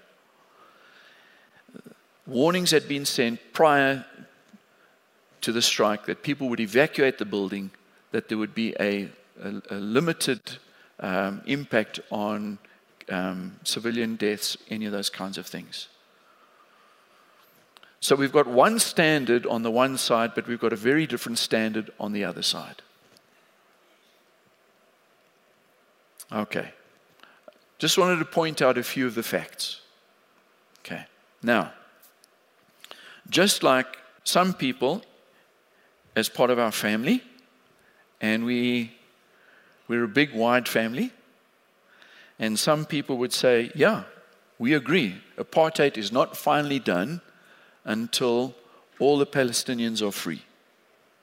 Warnings 2.26 2.72
had 2.72 2.90
been 2.90 3.06
sent 3.06 3.40
prior 3.54 4.06
to 5.40 5.52
the 5.54 5.62
strike 5.62 6.06
that 6.08 6.24
people 6.24 6.50
would 6.50 6.60
evacuate 6.60 7.20
the 7.20 7.26
building, 7.26 7.72
that 8.12 8.28
there 8.28 8.38
would 8.38 8.54
be 8.54 8.76
a, 8.82 9.10
a, 9.42 9.62
a 9.72 9.76
limited 9.76 10.42
um, 11.00 11.42
impact 11.46 12.02
on 12.12 12.60
um, 13.08 13.58
civilian 13.64 14.18
deaths, 14.18 14.58
any 14.70 14.86
of 14.88 14.92
those 14.92 15.10
kinds 15.10 15.38
of 15.38 15.48
things. 15.48 15.88
So 18.02 18.14
we've 18.18 18.34
got 18.34 18.46
one 18.46 18.78
standard 18.80 19.46
on 19.46 19.64
the 19.64 19.72
one 19.72 19.98
side, 19.98 20.34
but 20.36 20.48
we've 20.48 20.60
got 20.60 20.74
a 20.74 20.76
very 20.92 21.08
different 21.08 21.38
standard 21.38 21.92
on 21.98 22.12
the 22.12 22.26
other 22.26 22.44
side. 22.44 22.82
Okay. 26.32 26.72
Just 27.80 27.98
wanted 27.98 28.20
to 28.20 28.26
point 28.26 28.62
out 28.62 28.78
a 28.78 28.84
few 28.84 29.08
of 29.08 29.16
the 29.16 29.24
facts. 29.24 29.82
Okay. 30.80 31.06
Now, 31.44 31.72
just 33.30 33.64
like 33.64 33.98
some 34.24 34.54
people, 34.54 35.04
as 36.16 36.30
part 36.30 36.50
of 36.50 36.60
our 36.60 36.72
family, 36.72 37.24
and 38.20 38.46
we, 38.46 38.92
we're 39.88 40.06
a 40.06 40.08
big, 40.08 40.34
wide 40.34 40.68
family, 40.68 41.12
and 42.40 42.58
some 42.58 42.86
people 42.86 43.18
would 43.18 43.34
say, 43.34 43.72
yeah, 43.76 44.04
we 44.60 44.74
agree. 44.74 45.16
Apartheid 45.38 45.98
is 45.98 46.12
not 46.12 46.36
finally 46.36 46.80
done 46.80 47.22
until 47.86 48.56
all 49.00 49.18
the 49.18 49.26
Palestinians 49.26 50.02
are 50.02 50.12
free. 50.12 50.42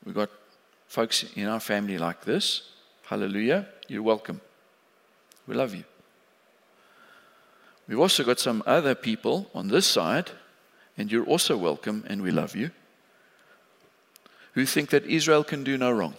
We've 0.05 0.15
got 0.15 0.31
folks 0.87 1.25
in 1.35 1.47
our 1.47 1.61
family 1.61 1.99
like 1.99 2.25
this. 2.25 2.71
Hallelujah. 3.03 3.67
You're 3.89 4.03
welcome. 4.03 4.41
We 5.47 5.55
love 5.55 5.75
you. 5.75 5.85
We've 7.87 8.01
also 8.01 8.25
got 8.25 8.41
some 8.41 8.63
other 8.67 8.95
people 8.95 9.51
on 9.55 9.69
this 9.69 9.87
side, 9.87 10.31
and 10.97 11.13
you're 11.13 11.27
also 11.27 11.57
welcome, 11.57 12.05
and 12.07 12.23
we 12.23 12.31
love 12.31 12.57
you, 12.57 12.71
who 14.53 14.65
think 14.65 14.91
that 14.91 15.05
Israel 15.05 15.45
can 15.45 15.65
do 15.65 15.77
no 15.77 15.93
wrong. 15.93 16.15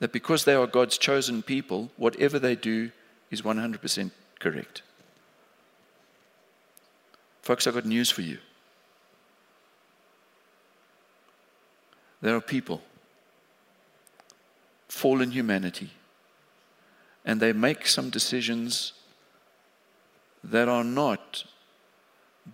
That 0.00 0.12
because 0.12 0.44
they 0.44 0.54
are 0.54 0.66
God's 0.66 0.98
chosen 0.98 1.42
people, 1.42 1.90
whatever 1.96 2.38
they 2.40 2.56
do 2.56 2.90
is 3.30 3.42
100% 3.42 4.10
correct. 4.40 4.82
Folks, 7.42 7.66
I've 7.66 7.74
got 7.74 7.86
news 7.86 8.10
for 8.10 8.22
you. 8.22 8.38
There 12.20 12.34
are 12.34 12.40
people, 12.40 12.82
fallen 14.88 15.30
humanity, 15.30 15.90
and 17.24 17.40
they 17.40 17.52
make 17.52 17.86
some 17.86 18.10
decisions 18.10 18.92
that 20.42 20.68
are 20.68 20.84
not 20.84 21.44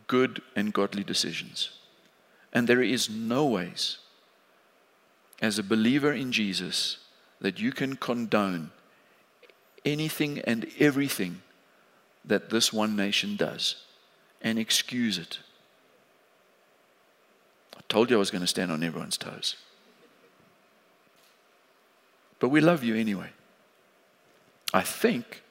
good 0.06 0.42
and 0.54 0.72
godly 0.72 1.04
decisions. 1.04 1.70
And 2.52 2.68
there 2.68 2.82
is 2.82 3.08
no 3.08 3.46
ways, 3.46 3.98
as 5.40 5.58
a 5.58 5.62
believer 5.62 6.12
in 6.12 6.32
Jesus, 6.32 6.98
that 7.40 7.60
you 7.60 7.72
can 7.72 7.96
condone 7.96 8.70
anything 9.84 10.40
and 10.40 10.66
everything 10.78 11.42
that 12.24 12.50
this 12.50 12.72
one 12.72 12.96
nation 12.96 13.36
does 13.36 13.76
and 14.42 14.58
excuse 14.58 15.18
it. 15.18 15.38
I 17.76 17.80
told 17.88 18.10
you 18.10 18.16
I 18.16 18.18
was 18.18 18.30
going 18.30 18.42
to 18.42 18.46
stand 18.46 18.70
on 18.70 18.82
everyone's 18.82 19.16
toes. 19.16 19.56
But 22.38 22.50
we 22.50 22.60
love 22.60 22.84
you 22.84 22.94
anyway. 22.94 23.30
I 24.72 24.82
think 24.82 25.42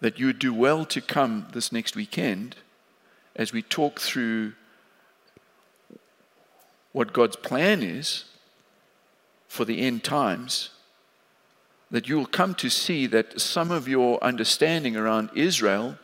that 0.00 0.18
you 0.18 0.26
would 0.26 0.38
do 0.38 0.54
well 0.54 0.84
to 0.86 1.00
come 1.00 1.48
this 1.52 1.72
next 1.72 1.96
weekend 1.96 2.56
as 3.36 3.52
we 3.52 3.62
talk 3.62 4.00
through 4.00 4.52
what 6.92 7.12
God's 7.12 7.36
plan 7.36 7.82
is 7.82 8.24
for 9.48 9.64
the 9.64 9.80
end 9.80 10.04
times, 10.04 10.70
that 11.90 12.08
you 12.08 12.16
will 12.16 12.26
come 12.26 12.54
to 12.54 12.68
see 12.68 13.06
that 13.06 13.40
some 13.40 13.70
of 13.70 13.88
your 13.88 14.22
understanding 14.22 14.96
around 14.96 15.30
Israel 15.34 15.98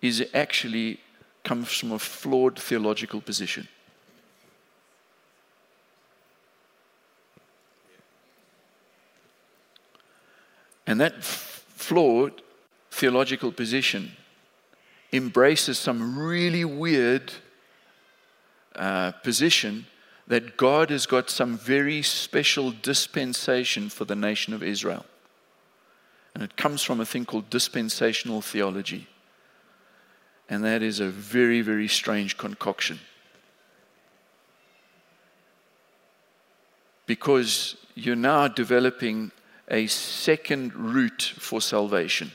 is 0.00 0.24
actually 0.32 1.00
comes 1.44 1.70
from 1.72 1.92
a 1.92 1.98
flawed 1.98 2.58
theological 2.58 3.20
position. 3.20 3.68
And 10.86 11.00
that 11.00 11.22
flawed 11.22 12.42
theological 12.90 13.52
position 13.52 14.12
embraces 15.12 15.78
some 15.78 16.18
really 16.18 16.64
weird 16.64 17.32
uh, 18.76 19.12
position 19.12 19.86
that 20.26 20.56
God 20.56 20.90
has 20.90 21.06
got 21.06 21.28
some 21.28 21.58
very 21.58 22.02
special 22.02 22.70
dispensation 22.70 23.88
for 23.88 24.04
the 24.04 24.14
nation 24.14 24.54
of 24.54 24.62
Israel. 24.62 25.04
And 26.34 26.42
it 26.44 26.56
comes 26.56 26.82
from 26.82 27.00
a 27.00 27.04
thing 27.04 27.24
called 27.24 27.50
dispensational 27.50 28.40
theology. 28.40 29.08
And 30.48 30.64
that 30.64 30.82
is 30.82 31.00
a 31.00 31.08
very, 31.08 31.60
very 31.62 31.88
strange 31.88 32.36
concoction. 32.36 33.00
Because 37.06 37.76
you're 37.96 38.14
now 38.14 38.46
developing 38.46 39.32
a 39.70 39.86
second 39.86 40.74
route 40.74 41.34
for 41.38 41.60
salvation. 41.60 42.32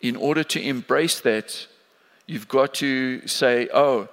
In 0.00 0.16
order 0.16 0.44
to 0.44 0.60
embrace 0.60 1.20
that, 1.20 1.66
you've 2.26 2.48
got 2.48 2.74
to 2.74 3.26
say, 3.26 3.68
oh, 3.74 4.08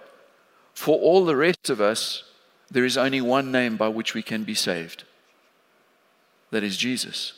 for 0.73 0.99
all 0.99 1.25
the 1.25 1.35
rest 1.35 1.69
of 1.69 1.79
us, 1.79 2.23
there 2.69 2.85
is 2.85 2.97
only 2.97 3.21
one 3.21 3.51
name 3.51 3.77
by 3.77 3.87
which 3.87 4.13
we 4.13 4.21
can 4.21 4.43
be 4.43 4.53
saved. 4.53 5.05
That 6.51 6.63
is 6.63 6.77
Jesus. 6.77 7.33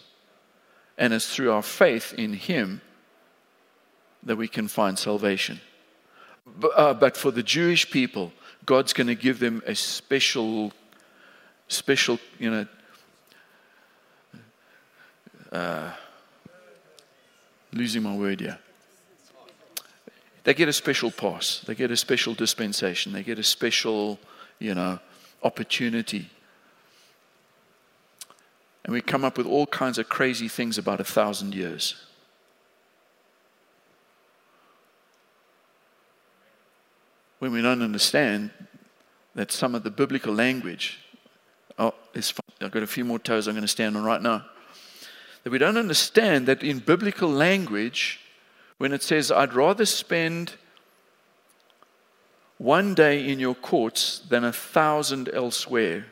And 0.97 1.13
it's 1.13 1.33
through 1.33 1.51
our 1.51 1.62
faith 1.62 2.13
in 2.17 2.33
Him 2.33 2.81
that 4.23 4.35
we 4.35 4.47
can 4.47 4.67
find 4.67 4.97
salvation. 4.97 5.62
But, 6.45 6.71
uh, 6.75 6.93
but 6.93 7.15
for 7.15 7.31
the 7.31 7.43
Jewish 7.43 7.89
people, 7.89 8.33
God's 8.65 8.93
going 8.93 9.07
to 9.07 9.15
give 9.15 9.39
them 9.39 9.62
a 9.65 9.75
special, 9.75 10.73
special, 11.69 12.19
you 12.38 12.51
know, 12.51 12.67
uh, 15.53 15.91
losing 17.71 18.03
my 18.03 18.15
word 18.15 18.41
here. 18.41 18.60
They 20.43 20.53
get 20.53 20.67
a 20.67 20.73
special 20.73 21.12
pass. 21.12 21.63
They 21.65 21.75
get 21.75 21.91
a 21.91 21.97
special 21.97 22.34
dispensation. 22.34 23.13
They 23.13 23.23
get 23.23 23.39
a 23.39 23.43
special, 23.43 24.19
you 24.60 24.75
know, 24.75 24.99
opportunity 25.43 26.29
and 28.89 28.93
we 28.95 29.01
come 29.01 29.23
up 29.23 29.38
with 29.38 29.45
all 29.45 29.67
kinds 29.67 29.99
of 29.99 30.10
crazy 30.10 30.47
things 30.47 30.79
about 30.79 30.99
a 30.99 31.03
thousand 31.03 31.53
years. 31.53 31.95
When 37.38 37.51
we 37.51 37.62
don't 37.62 37.84
understand 37.84 38.49
that 39.36 39.51
some 39.51 39.75
of 39.75 39.84
the 39.84 39.91
biblical 39.91 40.34
language, 40.34 40.97
oh, 41.79 41.93
it's 42.13 42.29
fine. 42.31 42.43
I've 42.61 42.71
got 42.71 42.83
a 42.83 42.87
few 42.87 43.05
more 43.05 43.19
toes 43.19 43.47
I'm 43.47 43.55
going 43.55 43.63
to 43.63 43.67
stand 43.67 43.97
on 43.97 44.03
right 44.03 44.21
now. 44.21 44.45
That 45.43 45.49
we 45.49 45.57
don't 45.57 45.77
understand 45.77 46.47
that 46.47 46.61
in 46.61 46.79
biblical 46.79 47.29
language, 47.29 48.19
when 48.77 48.93
it 48.93 49.01
says, 49.01 49.31
I'd 49.31 49.53
rather 49.53 49.85
spend 49.85 50.55
one 52.57 52.93
day 52.93 53.27
in 53.27 53.39
your 53.39 53.55
courts 53.55 54.19
than 54.19 54.43
a 54.43 54.51
thousand 54.51 55.29
elsewhere 55.33 56.05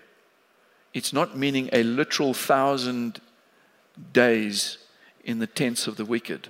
it's 0.98 1.14
not 1.14 1.38
meaning 1.38 1.70
a 1.74 1.84
literal 1.84 2.34
thousand 2.34 3.22
days 4.14 4.80
in 5.24 5.38
the 5.38 5.46
tents 5.46 5.86
of 5.86 5.96
the 5.96 6.06
wicked. 6.06 6.50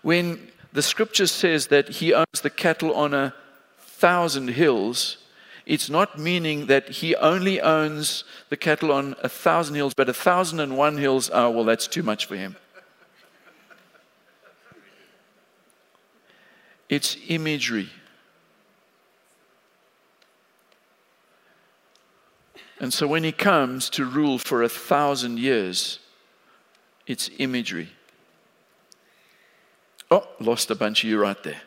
When 0.00 0.48
the 0.72 0.80
scripture 0.80 1.26
says 1.26 1.66
that 1.66 1.90
he 1.90 2.14
owns 2.14 2.40
the 2.42 2.48
cattle 2.48 2.94
on 2.94 3.12
a 3.12 3.34
thousand 3.78 4.48
hills, 4.48 5.18
it's 5.64 5.88
not 5.88 6.18
meaning 6.18 6.66
that 6.66 6.88
he 6.88 7.14
only 7.16 7.60
owns 7.60 8.24
the 8.48 8.56
cattle 8.56 8.90
on 8.90 9.14
a 9.22 9.28
thousand 9.28 9.76
hills, 9.76 9.94
but 9.94 10.08
a 10.08 10.14
thousand 10.14 10.60
and 10.60 10.76
one 10.76 10.96
hills, 10.96 11.30
oh, 11.32 11.50
well, 11.50 11.64
that's 11.64 11.86
too 11.86 12.02
much 12.02 12.26
for 12.26 12.36
him. 12.36 12.56
It's 16.88 17.16
imagery. 17.28 17.88
And 22.80 22.92
so 22.92 23.06
when 23.06 23.22
he 23.22 23.32
comes 23.32 23.88
to 23.90 24.04
rule 24.04 24.38
for 24.38 24.62
a 24.62 24.68
thousand 24.68 25.38
years, 25.38 26.00
it's 27.06 27.30
imagery. 27.38 27.88
Oh, 30.10 30.26
lost 30.40 30.70
a 30.70 30.74
bunch 30.74 31.04
of 31.04 31.08
you 31.10 31.18
right 31.18 31.40
there. 31.44 31.62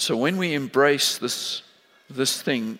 So 0.00 0.16
when 0.16 0.38
we 0.38 0.54
embrace 0.54 1.18
this, 1.18 1.60
this 2.08 2.40
thing 2.40 2.78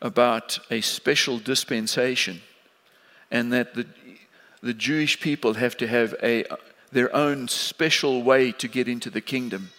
about 0.00 0.60
a 0.70 0.80
special 0.82 1.40
dispensation 1.40 2.42
and 3.32 3.52
that 3.52 3.74
the, 3.74 3.84
the 4.62 4.72
Jewish 4.72 5.18
people 5.18 5.54
have 5.54 5.76
to 5.78 5.88
have 5.88 6.14
a, 6.22 6.44
their 6.92 7.12
own 7.12 7.48
special 7.48 8.22
way 8.22 8.52
to 8.52 8.68
get 8.68 8.86
into 8.86 9.10
the 9.10 9.20
kingdom, 9.20 9.70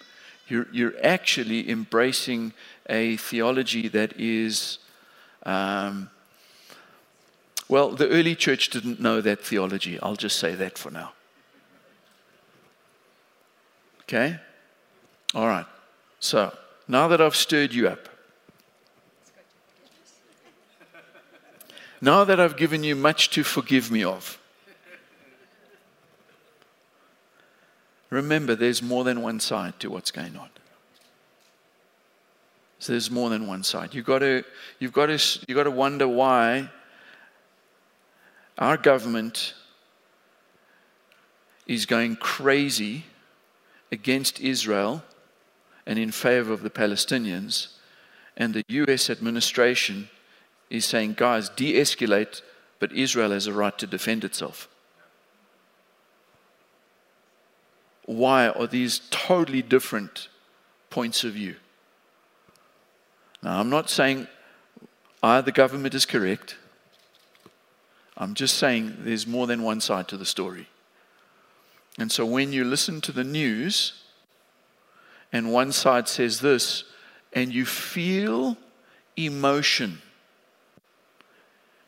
You're, 0.48 0.66
you're 0.70 0.96
actually 1.02 1.70
embracing 1.70 2.52
a 2.86 3.16
theology 3.16 3.88
that 3.88 4.12
is, 4.20 4.80
um, 5.46 6.10
well, 7.70 7.92
the 7.92 8.10
early 8.10 8.34
church 8.34 8.68
didn't 8.68 9.00
know 9.00 9.22
that 9.22 9.40
theology. 9.40 9.98
I'll 9.98 10.14
just 10.14 10.38
say 10.38 10.54
that 10.56 10.76
for 10.76 10.90
now. 10.90 11.12
Okay? 14.02 14.40
All 15.34 15.46
right. 15.46 15.66
So, 16.18 16.52
now 16.88 17.08
that 17.08 17.20
I've 17.20 17.36
stirred 17.36 17.72
you 17.72 17.88
up, 17.88 18.08
now 22.00 22.24
that 22.24 22.40
I've 22.40 22.56
given 22.56 22.82
you 22.82 22.96
much 22.96 23.30
to 23.30 23.44
forgive 23.44 23.90
me 23.90 24.02
of, 24.02 24.38
remember 28.08 28.54
there's 28.54 28.82
more 28.82 29.04
than 29.04 29.22
one 29.22 29.38
side 29.38 29.78
to 29.80 29.90
what's 29.90 30.10
going 30.10 30.36
on. 30.36 30.48
So 32.80 32.94
there's 32.94 33.10
more 33.10 33.28
than 33.28 33.46
one 33.46 33.62
side. 33.62 33.94
You've 33.94 34.06
got 34.06 34.20
to, 34.20 34.42
you've 34.78 34.94
got 34.94 35.06
to, 35.06 35.18
you've 35.46 35.56
got 35.56 35.64
to 35.64 35.70
wonder 35.70 36.08
why 36.08 36.70
our 38.58 38.78
government 38.78 39.54
is 41.66 41.84
going 41.86 42.16
crazy 42.16 43.04
against 43.92 44.40
Israel 44.40 45.04
and 45.90 45.98
in 45.98 46.12
favor 46.12 46.52
of 46.52 46.62
the 46.62 46.70
Palestinians, 46.70 47.66
and 48.36 48.54
the 48.54 48.62
US 48.68 49.10
administration 49.10 50.08
is 50.70 50.84
saying, 50.84 51.14
guys, 51.14 51.48
de 51.48 51.72
escalate, 51.72 52.42
but 52.78 52.92
Israel 52.92 53.32
has 53.32 53.48
a 53.48 53.52
right 53.52 53.76
to 53.76 53.88
defend 53.88 54.22
itself. 54.22 54.68
Why 58.04 58.50
are 58.50 58.68
these 58.68 59.00
totally 59.10 59.62
different 59.62 60.28
points 60.90 61.24
of 61.24 61.32
view? 61.32 61.56
Now, 63.42 63.58
I'm 63.58 63.68
not 63.68 63.90
saying 63.90 64.28
either 65.24 65.50
government 65.50 65.94
is 65.94 66.06
correct. 66.06 66.56
I'm 68.16 68.34
just 68.34 68.58
saying 68.58 68.98
there's 69.00 69.26
more 69.26 69.48
than 69.48 69.64
one 69.64 69.80
side 69.80 70.06
to 70.06 70.16
the 70.16 70.24
story. 70.24 70.68
And 71.98 72.12
so 72.12 72.24
when 72.24 72.52
you 72.52 72.62
listen 72.62 73.00
to 73.00 73.10
the 73.10 73.24
news 73.24 74.04
and 75.32 75.52
one 75.52 75.72
side 75.72 76.08
says 76.08 76.40
this, 76.40 76.84
and 77.32 77.52
you 77.52 77.64
feel 77.64 78.56
emotion, 79.16 80.00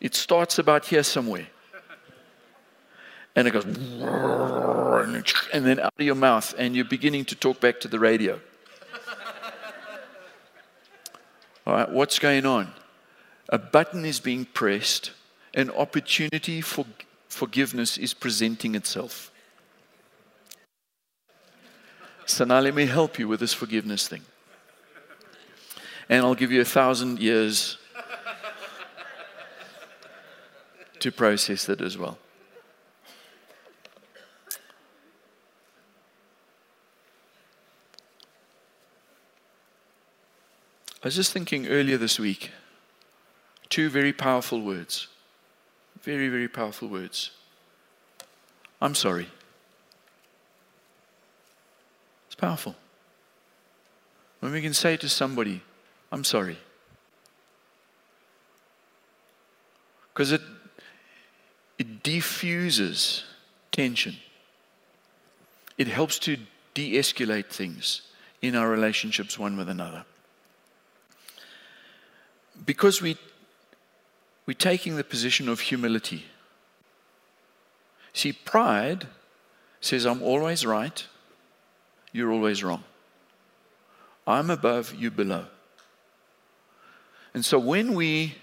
it 0.01 0.15
starts 0.15 0.59
about 0.59 0.87
here 0.87 1.03
somewhere. 1.03 1.49
And 3.35 3.49
it 3.49 3.53
goes, 3.53 3.65
and 3.65 5.67
then 5.67 5.81
out 5.81 5.95
of 5.99 6.05
your 6.05 6.15
mouth, 6.15 6.55
and 6.59 6.77
you're 6.77 6.85
beginning 6.85 7.25
to 7.27 7.35
talk 7.35 7.61
back 7.61 7.81
to 7.81 7.89
the 7.89 7.99
radio. 7.99 8.39
All 11.67 11.75
right, 11.75 11.91
what's 11.91 12.19
going 12.19 12.45
on? 12.45 12.73
A 13.49 13.59
button 13.59 14.05
is 14.05 14.21
being 14.21 14.45
pressed, 14.45 15.13
an 15.55 15.71
opportunity 15.71 16.61
for 16.61 16.85
forgiveness 17.29 17.97
is 17.97 18.13
presenting 18.13 18.75
itself. 18.75 19.32
So 22.27 22.45
now 22.45 22.61
let 22.61 22.75
me 22.75 22.87
help 22.87 23.19
you 23.19 23.29
with 23.29 23.41
this 23.41 23.53
forgiveness 23.53 24.09
thing. 24.09 24.23
And 26.09 26.25
I'll 26.25 26.35
give 26.35 26.53
you 26.53 26.61
a 26.61 26.65
thousand 26.65 27.19
years 27.21 27.79
to 31.01 31.11
process 31.11 31.69
it 31.69 31.81
as 31.81 31.99
well. 31.99 32.19
I 41.03 41.09
was 41.09 41.17
just 41.17 41.33
thinking 41.33 41.67
earlier 41.67 41.97
this 41.97 42.21
week, 42.21 42.53
two 43.69 43.91
very 43.91 44.13
powerful 44.13 44.63
words. 44.63 45.09
Very, 46.03 46.29
very 46.29 46.47
powerful 46.47 46.87
words. 46.87 47.33
I'm 48.81 48.95
sorry. 48.95 49.27
It's 52.27 52.32
powerful. 52.43 52.75
When 54.41 54.51
we 54.51 54.61
can 54.61 54.75
say 54.75 54.97
to 54.97 55.09
somebody, 55.09 55.63
I'm 56.11 56.25
sorry. 56.25 56.59
Because 60.13 60.33
it, 60.33 60.41
it 61.79 62.03
diffuses 62.03 63.23
tension. 63.71 64.17
It 65.79 65.87
helps 65.87 66.19
to 66.21 66.37
de 66.75 66.95
escalate 66.95 67.47
things 67.47 68.03
in 68.43 68.57
our 68.57 68.69
relationships 68.69 69.39
one 69.39 69.57
with 69.57 69.69
another. 69.69 70.05
Because 72.67 73.01
we, 73.01 73.17
we're 74.47 74.55
taking 74.55 74.97
the 74.97 75.05
position 75.05 75.49
of 75.49 75.61
humility. 75.61 76.25
See, 78.13 78.33
pride 78.33 79.07
says, 79.81 80.05
I'm 80.05 80.23
always 80.23 80.67
right 80.67 81.07
you're 82.13 82.31
always 82.31 82.63
wrong. 82.63 82.85
I'm 84.27 84.51
above, 84.51 84.95
you 84.95 85.11
below. 85.11 85.47
And 87.35 87.45
so 87.45 87.59
when 87.59 87.95
we 87.95 88.37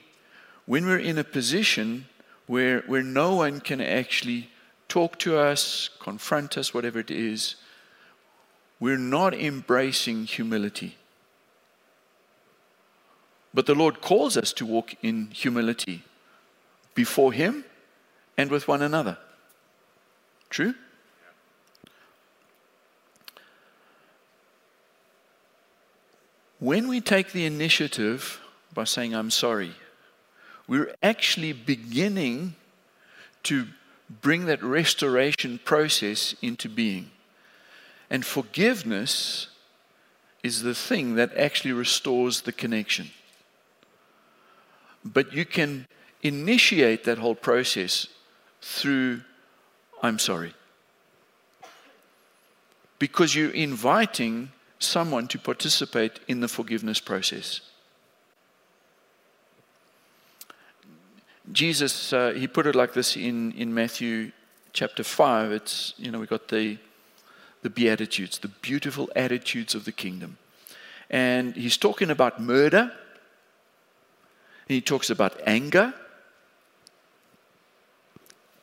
when 0.66 0.86
we're 0.86 1.00
in 1.00 1.18
a 1.18 1.24
position 1.24 2.06
where 2.48 2.82
where 2.82 3.04
no 3.04 3.36
one 3.36 3.60
can 3.60 3.82
actually 3.82 4.50
talk 4.88 5.20
to 5.20 5.38
us, 5.38 5.90
confront 6.00 6.58
us, 6.58 6.74
whatever 6.74 7.00
it 7.00 7.12
is, 7.12 7.56
we're 8.80 8.98
not 8.98 9.34
embracing 9.34 10.26
humility. 10.26 10.98
But 13.54 13.66
the 13.66 13.76
Lord 13.76 14.02
calls 14.02 14.38
us 14.38 14.54
to 14.54 14.66
walk 14.66 14.96
in 15.02 15.30
humility 15.32 16.04
before 16.96 17.34
Him 17.34 17.66
and 18.38 18.52
with 18.52 18.68
one 18.68 18.82
another. 18.82 19.18
True? 20.50 20.74
When 26.60 26.90
we 26.90 27.00
take 27.00 27.32
the 27.32 27.46
initiative 27.46 28.42
by 28.74 28.84
saying, 28.84 29.16
I'm 29.16 29.32
sorry, 29.32 29.74
we're 30.68 30.94
actually 31.02 31.54
beginning 31.54 32.56
to 33.44 33.68
bring 34.22 34.46
that 34.46 34.62
restoration 34.62 35.60
process 35.64 36.36
into 36.42 36.68
being. 36.68 37.12
And 38.10 38.26
forgiveness 38.26 39.48
is 40.44 40.62
the 40.62 40.76
thing 40.76 41.16
that 41.16 41.36
actually 41.38 41.72
restores 41.72 42.42
the 42.42 42.52
connection. 42.52 43.10
But 45.06 45.34
you 45.34 45.46
can 45.46 45.88
initiate 46.22 47.06
that 47.06 47.20
whole 47.20 47.36
process 47.36 48.08
through, 48.62 49.22
I'm 50.04 50.20
sorry. 50.20 50.54
Because 52.98 53.34
you're 53.34 53.52
inviting 53.52 54.52
someone 54.80 55.28
to 55.28 55.38
participate 55.38 56.20
in 56.28 56.40
the 56.40 56.48
forgiveness 56.48 57.00
process. 57.00 57.62
Jesus, 61.52 62.14
uh, 62.14 62.32
he 62.36 62.48
put 62.48 62.66
it 62.68 62.76
like 62.76 62.94
this 62.94 63.18
in, 63.18 63.52
in 63.54 63.74
Matthew 63.74 64.32
chapter 64.72 65.04
5. 65.04 65.52
It's, 65.52 65.94
you 65.98 66.12
know, 66.12 66.20
we 66.20 66.28
got 66.28 66.48
the, 66.48 66.78
the 67.64 67.70
Beatitudes, 67.70 68.40
the 68.40 68.48
beautiful 68.48 69.10
attitudes 69.16 69.76
of 69.76 69.86
the 69.86 69.92
kingdom. 69.92 70.38
And 71.10 71.56
he's 71.56 71.78
talking 71.78 72.12
about 72.12 72.40
murder. 72.40 72.92
he 74.68 74.80
talks 74.80 75.10
about 75.10 75.42
anger. 75.46 75.94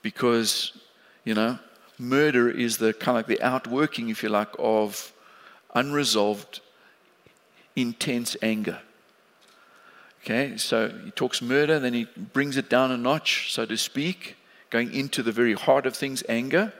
Because, 0.01 0.79
you 1.25 1.35
know, 1.35 1.59
murder 1.99 2.49
is 2.49 2.79
the 2.79 2.93
kind 2.93 3.19
of 3.19 3.29
like 3.29 3.39
the 3.39 3.45
outworking, 3.45 4.09
if 4.11 4.23
you 4.23 4.29
like, 4.29 4.55
of 4.59 5.13
unresolved, 5.77 6.61
intense 7.77 8.37
anger. 8.43 8.81
Okay, 10.23 10.57
so 10.57 10.89
he 11.05 11.13
talks 11.13 11.41
murder, 11.41 11.79
then 11.79 11.95
he 11.95 12.09
brings 12.33 12.57
it 12.57 12.69
down 12.69 12.91
a 12.91 12.97
notch, 12.97 13.53
so 13.53 13.65
to 13.65 13.77
speak, 13.77 14.37
going 14.71 14.93
into 14.93 15.23
the 15.23 15.31
very 15.31 15.53
heart 15.53 15.87
of 15.87 15.95
things, 15.95 16.25
anger. 16.29 16.73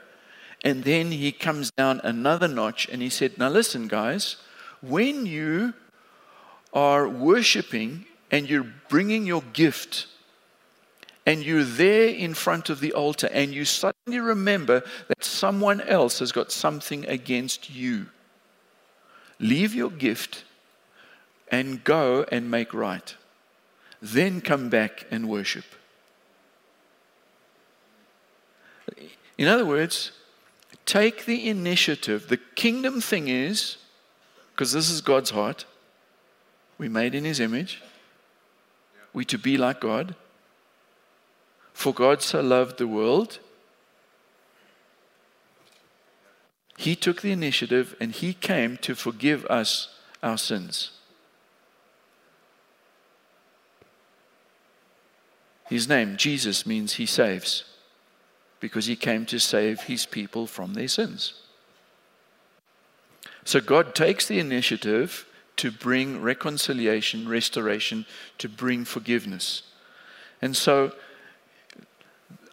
And 0.65 0.83
then 0.83 1.11
he 1.11 1.31
comes 1.31 1.71
down 1.71 2.01
another 2.03 2.47
notch 2.47 2.89
and 2.89 3.01
he 3.01 3.09
said, 3.09 3.37
Now 3.37 3.49
listen, 3.49 3.87
guys, 3.87 4.35
when 4.81 5.25
you 5.25 5.73
are 6.73 7.07
worshiping 7.07 8.05
and 8.31 8.49
you're 8.49 8.67
bringing 8.89 9.25
your 9.25 9.43
gift 9.53 10.07
and 11.25 11.43
you're 11.43 11.63
there 11.63 12.09
in 12.09 12.33
front 12.33 12.69
of 12.69 12.79
the 12.79 12.91
altar 12.93 13.29
and 13.31 13.53
you 13.53 13.63
suddenly 13.63 14.19
remember 14.19 14.83
that 15.07 15.23
someone 15.23 15.79
else 15.81 16.19
has 16.19 16.31
got 16.31 16.51
something 16.51 17.05
against 17.05 17.69
you, 17.69 18.07
Leave 19.39 19.73
your 19.73 19.89
gift 19.89 20.43
and 21.49 21.83
go 21.83 22.25
and 22.31 22.49
make 22.49 22.73
right. 22.73 23.15
Then 24.01 24.41
come 24.41 24.69
back 24.69 25.05
and 25.11 25.29
worship. 25.29 25.65
In 29.37 29.47
other 29.47 29.65
words, 29.65 30.11
take 30.85 31.25
the 31.25 31.47
initiative. 31.47 32.27
The 32.27 32.37
kingdom 32.37 33.01
thing 33.01 33.27
is 33.27 33.77
because 34.51 34.71
this 34.71 34.89
is 34.89 35.01
God's 35.01 35.29
heart. 35.29 35.65
We 36.77 36.89
made 36.89 37.13
in 37.13 37.23
his 37.23 37.39
image. 37.39 37.81
We 39.13 39.25
to 39.25 39.37
be 39.37 39.57
like 39.57 39.81
God. 39.81 40.15
For 41.73 41.93
God 41.93 42.21
so 42.23 42.41
loved 42.41 42.77
the 42.77 42.87
world. 42.87 43.39
He 46.77 46.95
took 46.95 47.21
the 47.21 47.31
initiative 47.31 47.95
and 47.99 48.11
he 48.11 48.33
came 48.33 48.77
to 48.77 48.95
forgive 48.95 49.45
us 49.47 49.89
our 50.23 50.37
sins. 50.37 50.91
His 55.67 55.89
name, 55.89 56.15
Jesus, 56.15 56.65
means 56.65 56.93
he 56.93 57.05
saves 57.05 57.65
because 58.59 58.85
he 58.85 58.95
came 58.95 59.25
to 59.25 59.39
save 59.39 59.81
his 59.81 60.05
people 60.05 60.47
from 60.47 60.75
their 60.75 60.87
sins. 60.87 61.33
So 63.43 63.59
God 63.59 63.95
takes 63.95 64.27
the 64.27 64.39
initiative 64.39 65.25
to 65.57 65.71
bring 65.71 66.21
reconciliation, 66.21 67.27
restoration, 67.27 68.05
to 68.37 68.47
bring 68.47 68.85
forgiveness. 68.85 69.63
And 70.41 70.55
so 70.55 70.93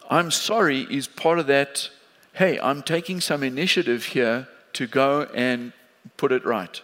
I'm 0.09 0.31
sorry 0.31 0.87
is 0.89 1.07
part 1.07 1.37
of 1.37 1.47
that. 1.47 1.89
Hey, 2.35 2.59
I'm 2.59 2.83
taking 2.83 3.21
some 3.21 3.43
initiative 3.43 4.07
here 4.07 4.49
to 4.73 4.87
go 4.87 5.21
and 5.33 5.71
put 6.17 6.33
it 6.33 6.43
right. 6.45 6.81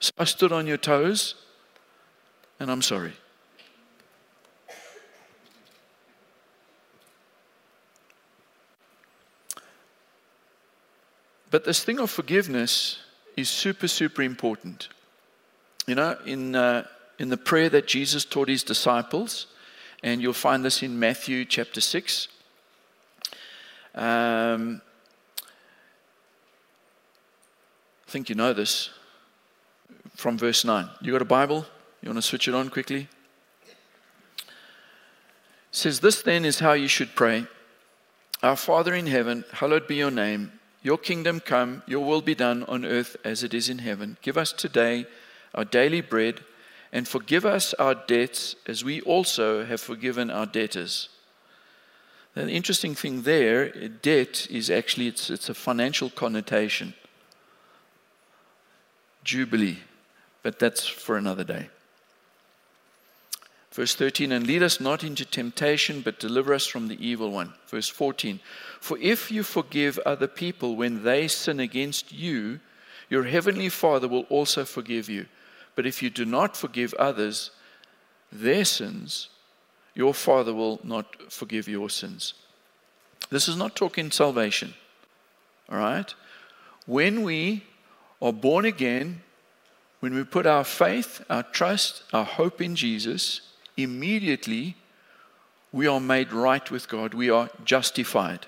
So 0.00 0.12
I 0.16 0.24
stood 0.24 0.50
on 0.50 0.66
your 0.66 0.78
toes, 0.78 1.34
and 2.58 2.70
I'm 2.70 2.80
sorry. 2.80 3.12
But 11.50 11.66
this 11.66 11.84
thing 11.84 11.98
of 11.98 12.10
forgiveness 12.10 12.98
is 13.36 13.50
super, 13.50 13.88
super 13.88 14.22
important. 14.22 14.88
You 15.86 15.96
know, 15.96 16.16
in, 16.24 16.56
uh, 16.56 16.86
in 17.18 17.28
the 17.28 17.36
prayer 17.36 17.68
that 17.68 17.86
Jesus 17.86 18.24
taught 18.24 18.48
his 18.48 18.62
disciples, 18.62 19.48
and 20.02 20.22
you'll 20.22 20.32
find 20.32 20.64
this 20.64 20.82
in 20.82 20.98
Matthew 20.98 21.44
chapter 21.44 21.82
6. 21.82 22.28
Um, 23.94 24.80
I 28.06 28.10
think 28.10 28.28
you 28.28 28.34
know 28.34 28.52
this 28.52 28.90
from 30.16 30.38
verse 30.38 30.64
9. 30.64 30.88
You 31.00 31.12
got 31.12 31.22
a 31.22 31.26
Bible? 31.26 31.66
You 32.00 32.08
want 32.08 32.18
to 32.18 32.22
switch 32.22 32.48
it 32.48 32.54
on 32.54 32.68
quickly? 32.68 33.08
It 34.38 34.46
says, 35.70 36.00
This 36.00 36.22
then 36.22 36.44
is 36.44 36.58
how 36.58 36.72
you 36.72 36.88
should 36.88 37.14
pray 37.14 37.46
Our 38.42 38.56
Father 38.56 38.94
in 38.94 39.06
heaven, 39.06 39.44
hallowed 39.52 39.86
be 39.86 39.96
your 39.96 40.10
name. 40.10 40.52
Your 40.82 40.98
kingdom 40.98 41.38
come, 41.38 41.82
your 41.86 42.04
will 42.04 42.22
be 42.22 42.34
done 42.34 42.64
on 42.64 42.84
earth 42.84 43.16
as 43.24 43.44
it 43.44 43.54
is 43.54 43.68
in 43.68 43.78
heaven. 43.78 44.16
Give 44.20 44.36
us 44.36 44.52
today 44.52 45.06
our 45.54 45.64
daily 45.64 46.00
bread, 46.00 46.40
and 46.92 47.06
forgive 47.06 47.46
us 47.46 47.72
our 47.74 47.94
debts 47.94 48.56
as 48.66 48.82
we 48.82 49.00
also 49.02 49.64
have 49.64 49.80
forgiven 49.80 50.30
our 50.30 50.46
debtors. 50.46 51.08
The 52.34 52.48
interesting 52.48 52.94
thing 52.94 53.22
there, 53.22 53.68
debt 53.88 54.46
is 54.50 54.70
actually 54.70 55.08
it's, 55.08 55.28
it's 55.28 55.48
a 55.48 55.54
financial 55.54 56.08
connotation. 56.08 56.94
Jubilee, 59.22 59.78
but 60.42 60.58
that's 60.58 60.86
for 60.86 61.16
another 61.16 61.44
day. 61.44 61.68
Verse 63.72 63.94
13, 63.94 64.32
and 64.32 64.46
lead 64.46 64.62
us 64.62 64.80
not 64.80 65.02
into 65.02 65.24
temptation, 65.24 66.02
but 66.02 66.20
deliver 66.20 66.52
us 66.52 66.66
from 66.66 66.88
the 66.88 67.06
evil 67.06 67.30
one. 67.30 67.54
Verse 67.68 67.88
14, 67.88 68.40
for 68.80 68.98
if 68.98 69.30
you 69.30 69.42
forgive 69.42 69.98
other 70.00 70.26
people 70.26 70.76
when 70.76 71.04
they 71.04 71.26
sin 71.28 71.58
against 71.58 72.12
you, 72.12 72.60
your 73.08 73.24
heavenly 73.24 73.68
Father 73.68 74.08
will 74.08 74.26
also 74.28 74.64
forgive 74.64 75.08
you. 75.08 75.26
But 75.74 75.86
if 75.86 76.02
you 76.02 76.10
do 76.10 76.26
not 76.26 76.56
forgive 76.56 76.92
others 76.94 77.50
their 78.30 78.64
sins, 78.64 79.28
your 79.94 80.14
Father 80.14 80.54
will 80.54 80.80
not 80.82 81.32
forgive 81.32 81.68
your 81.68 81.90
sins. 81.90 82.34
This 83.30 83.48
is 83.48 83.56
not 83.56 83.76
talking 83.76 84.10
salvation. 84.10 84.74
All 85.70 85.78
right? 85.78 86.14
When 86.86 87.22
we 87.22 87.64
are 88.20 88.32
born 88.32 88.64
again, 88.64 89.22
when 90.00 90.14
we 90.14 90.24
put 90.24 90.46
our 90.46 90.64
faith, 90.64 91.24
our 91.30 91.42
trust, 91.42 92.02
our 92.12 92.24
hope 92.24 92.60
in 92.60 92.74
Jesus, 92.74 93.40
immediately 93.76 94.76
we 95.72 95.86
are 95.86 96.00
made 96.00 96.32
right 96.32 96.70
with 96.70 96.88
God. 96.88 97.14
We 97.14 97.30
are 97.30 97.50
justified. 97.64 98.46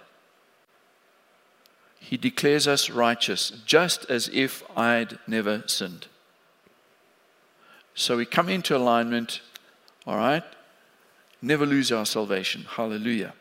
He 1.98 2.16
declares 2.18 2.68
us 2.68 2.90
righteous, 2.90 3.50
just 3.64 4.04
as 4.10 4.28
if 4.32 4.62
I'd 4.76 5.18
never 5.26 5.62
sinned. 5.66 6.06
So 7.94 8.16
we 8.16 8.26
come 8.26 8.48
into 8.48 8.76
alignment, 8.76 9.40
all 10.06 10.16
right? 10.16 10.44
Never 11.44 11.66
lose 11.66 11.92
our 11.92 12.06
salvation. 12.06 12.64
Hallelujah. 12.66 13.34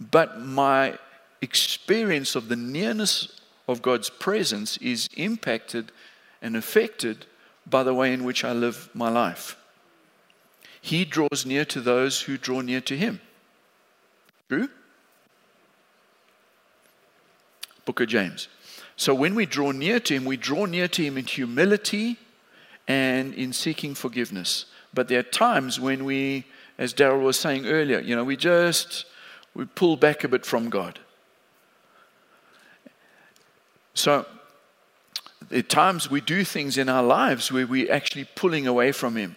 But 0.00 0.40
my 0.40 0.98
experience 1.42 2.34
of 2.34 2.48
the 2.48 2.56
nearness 2.56 3.38
of 3.68 3.82
God's 3.82 4.08
presence 4.08 4.78
is 4.78 5.06
impacted 5.18 5.92
and 6.40 6.56
affected 6.56 7.26
by 7.66 7.82
the 7.82 7.92
way 7.92 8.14
in 8.14 8.24
which 8.24 8.42
I 8.42 8.52
live 8.52 8.88
my 8.94 9.10
life. 9.10 9.54
He 10.80 11.04
draws 11.04 11.44
near 11.44 11.66
to 11.66 11.82
those 11.82 12.22
who 12.22 12.38
draw 12.38 12.62
near 12.62 12.80
to 12.80 12.96
him. 12.96 13.20
True? 14.48 14.70
Book 17.84 18.00
of 18.00 18.08
James. 18.08 18.48
So 18.96 19.14
when 19.14 19.34
we 19.34 19.44
draw 19.44 19.72
near 19.72 20.00
to 20.00 20.14
him, 20.14 20.24
we 20.24 20.38
draw 20.38 20.64
near 20.64 20.88
to 20.88 21.04
him 21.04 21.18
in 21.18 21.26
humility 21.26 22.16
and 22.88 23.34
in 23.34 23.52
seeking 23.52 23.94
forgiveness. 23.94 24.64
But 24.94 25.08
there 25.08 25.18
are 25.18 25.24
times 25.24 25.78
when 25.78 26.06
we, 26.06 26.46
as 26.78 26.92
Daryl 26.92 27.22
was 27.22 27.38
saying 27.38 27.66
earlier, 27.66 28.00
you 28.00 28.14
know, 28.14 28.24
we 28.24 28.36
just 28.36 29.06
we 29.54 29.64
pull 29.64 29.96
back 29.96 30.24
a 30.24 30.28
bit 30.28 30.44
from 30.44 30.68
God. 30.68 30.98
So 33.94 34.26
at 35.50 35.68
times 35.68 36.10
we 36.10 36.20
do 36.20 36.44
things 36.44 36.76
in 36.76 36.88
our 36.88 37.02
lives 37.02 37.50
where 37.50 37.66
we're 37.66 37.92
actually 37.92 38.28
pulling 38.34 38.66
away 38.66 38.92
from 38.92 39.16
Him. 39.16 39.36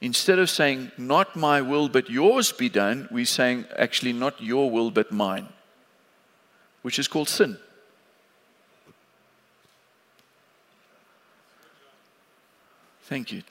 Instead 0.00 0.38
of 0.38 0.48
saying, 0.48 0.92
Not 0.96 1.36
my 1.36 1.60
will, 1.60 1.88
but 1.88 2.08
yours 2.08 2.52
be 2.52 2.68
done, 2.68 3.08
we're 3.10 3.26
saying, 3.26 3.66
Actually, 3.76 4.12
not 4.12 4.40
your 4.40 4.70
will, 4.70 4.90
but 4.90 5.12
mine, 5.12 5.48
which 6.82 6.98
is 6.98 7.08
called 7.08 7.28
sin. 7.28 7.58
Thank 13.02 13.32
you. 13.32 13.42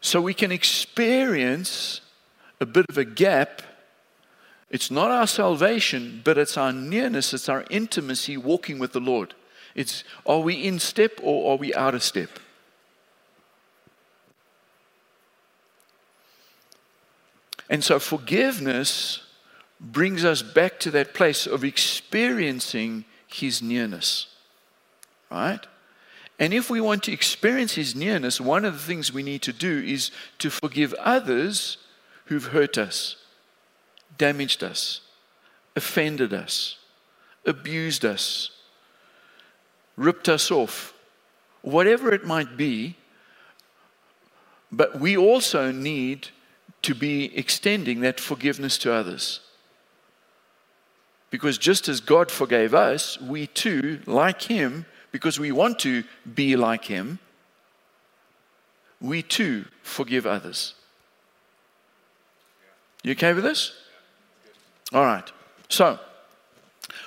So 0.00 0.20
we 0.20 0.34
can 0.34 0.50
experience 0.50 2.00
a 2.60 2.66
bit 2.66 2.86
of 2.88 2.96
a 2.96 3.04
gap. 3.04 3.62
It's 4.70 4.90
not 4.90 5.10
our 5.10 5.26
salvation, 5.26 6.22
but 6.24 6.38
it's 6.38 6.56
our 6.56 6.72
nearness, 6.72 7.34
it's 7.34 7.48
our 7.48 7.64
intimacy 7.70 8.36
walking 8.36 8.78
with 8.78 8.92
the 8.92 9.00
Lord. 9.00 9.34
It's 9.74 10.04
are 10.26 10.40
we 10.40 10.54
in 10.54 10.78
step 10.78 11.12
or 11.22 11.52
are 11.52 11.56
we 11.56 11.74
out 11.74 11.94
of 11.94 12.02
step? 12.02 12.30
And 17.68 17.84
so 17.84 18.00
forgiveness 18.00 19.22
brings 19.80 20.24
us 20.24 20.42
back 20.42 20.80
to 20.80 20.90
that 20.90 21.14
place 21.14 21.46
of 21.46 21.64
experiencing 21.64 23.04
His 23.28 23.62
nearness. 23.62 24.26
Right? 25.30 25.64
And 26.40 26.54
if 26.54 26.70
we 26.70 26.80
want 26.80 27.02
to 27.02 27.12
experience 27.12 27.74
His 27.74 27.94
nearness, 27.94 28.40
one 28.40 28.64
of 28.64 28.72
the 28.72 28.80
things 28.80 29.12
we 29.12 29.22
need 29.22 29.42
to 29.42 29.52
do 29.52 29.82
is 29.86 30.10
to 30.38 30.48
forgive 30.48 30.94
others 30.94 31.76
who've 32.24 32.46
hurt 32.46 32.78
us, 32.78 33.16
damaged 34.16 34.64
us, 34.64 35.02
offended 35.76 36.32
us, 36.32 36.78
abused 37.44 38.06
us, 38.06 38.50
ripped 39.96 40.30
us 40.30 40.50
off, 40.50 40.94
whatever 41.60 42.10
it 42.10 42.24
might 42.24 42.56
be. 42.56 42.96
But 44.72 44.98
we 44.98 45.18
also 45.18 45.70
need 45.70 46.28
to 46.82 46.94
be 46.94 47.36
extending 47.36 48.00
that 48.00 48.18
forgiveness 48.18 48.78
to 48.78 48.92
others. 48.94 49.40
Because 51.28 51.58
just 51.58 51.86
as 51.86 52.00
God 52.00 52.30
forgave 52.30 52.74
us, 52.74 53.20
we 53.20 53.46
too, 53.46 54.00
like 54.06 54.42
Him, 54.42 54.86
because 55.12 55.38
we 55.38 55.52
want 55.52 55.78
to 55.80 56.04
be 56.34 56.56
like 56.56 56.84
Him, 56.84 57.18
we 59.00 59.22
too 59.22 59.64
forgive 59.82 60.26
others. 60.26 60.74
You 63.02 63.12
okay 63.12 63.32
with 63.32 63.44
this? 63.44 63.72
All 64.92 65.04
right. 65.04 65.30
So, 65.68 65.98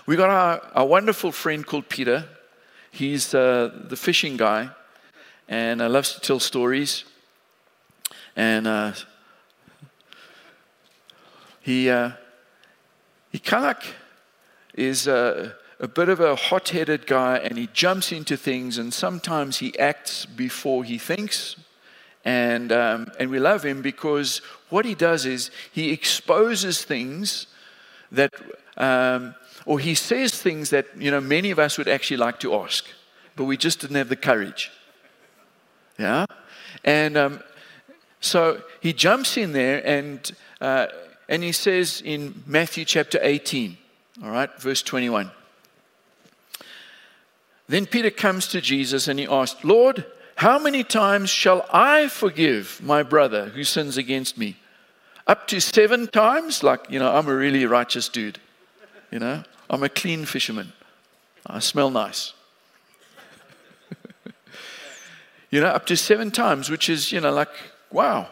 we 0.06 0.16
got 0.16 0.30
our, 0.30 0.62
our 0.74 0.86
wonderful 0.86 1.32
friend 1.32 1.66
called 1.66 1.88
Peter. 1.90 2.26
He's 2.92 3.34
uh, 3.34 3.72
the 3.90 3.96
fishing 3.96 4.38
guy 4.38 4.70
and 5.48 5.82
uh, 5.82 5.90
loves 5.90 6.14
to 6.14 6.20
tell 6.20 6.40
stories. 6.40 7.04
And 8.36 8.66
uh, 8.68 8.94
he, 11.62 11.90
uh, 11.90 12.12
he 13.32 13.40
of 13.40 13.96
is 14.74 15.08
uh, 15.08 15.54
a 15.84 15.88
bit 15.88 16.08
of 16.08 16.22
a 16.22 16.34
hot 16.34 16.70
headed 16.70 17.06
guy 17.06 17.38
and 17.38 17.58
he 17.58 17.68
jumps 17.74 18.14
into 18.14 18.38
things, 18.38 18.78
and 18.78 18.94
sometimes 18.94 19.58
he 19.58 19.78
acts 19.78 20.26
before 20.26 20.86
he 20.86 20.98
thinks. 20.98 21.58
And, 22.24 22.72
um, 22.72 23.12
and 23.20 23.30
we 23.30 23.38
love 23.38 23.66
him 23.66 23.82
because 23.82 24.42
what 24.70 24.86
he 24.86 24.96
does 24.96 25.26
is 25.26 25.52
he 25.74 25.92
exposes 25.92 26.86
things 26.86 27.48
that, 28.14 28.34
um, 28.78 29.36
or 29.66 29.78
he 29.78 29.94
says 29.94 30.42
things 30.42 30.70
that, 30.70 30.88
you 30.98 31.12
know, 31.12 31.20
many 31.20 31.52
of 31.52 31.60
us 31.60 31.78
would 31.78 31.90
actually 31.90 32.16
like 32.16 32.40
to 32.40 32.56
ask, 32.56 32.86
but 33.36 33.44
we 33.44 33.58
just 33.58 33.82
didn't 33.82 33.98
have 33.98 34.08
the 34.08 34.16
courage. 34.16 34.72
Yeah? 36.00 36.26
And 36.86 37.18
um, 37.18 37.44
so 38.22 38.64
he 38.80 38.94
jumps 38.94 39.36
in 39.36 39.52
there 39.52 39.86
and, 39.86 40.32
uh, 40.62 40.88
and 41.28 41.44
he 41.44 41.52
says 41.52 42.02
in 42.06 42.42
Matthew 42.48 42.86
chapter 42.86 43.20
18, 43.22 43.78
all 44.24 44.32
right, 44.32 44.50
verse 44.62 44.82
21. 44.82 45.30
Then 47.68 47.86
Peter 47.86 48.10
comes 48.10 48.48
to 48.48 48.62
Jesus 48.62 49.08
and 49.08 49.20
he 49.20 49.26
asked, 49.26 49.64
Lord, 49.64 50.06
how 50.36 50.60
many 50.60 50.84
times 50.84 51.30
shall 51.30 51.66
I 51.72 52.08
forgive 52.08 52.82
my 52.84 53.04
brother 53.04 53.46
who 53.50 53.64
sins 53.64 53.98
against 53.98 54.38
me? 54.38 54.58
Up 55.28 55.48
to 55.48 55.62
seven 55.62 56.08
times? 56.08 56.64
Like, 56.64 56.90
you 56.90 57.00
know, 57.00 57.16
I'm 57.16 57.28
a 57.28 57.36
really 57.36 57.66
righteous 57.66 58.10
dude. 58.10 58.40
You 59.12 59.20
know, 59.20 59.44
I'm 59.70 59.84
a 59.84 59.90
clean 59.90 60.26
fisherman. 60.26 60.74
I 61.46 61.60
smell 61.60 61.90
nice. 61.90 62.34
you 65.52 65.62
know, 65.62 65.68
up 65.68 65.86
to 65.86 65.96
seven 65.96 66.32
times, 66.32 66.70
which 66.70 66.90
is, 66.90 67.12
you 67.12 67.22
know, 67.22 67.32
like, 67.32 67.50
wow. 67.92 68.28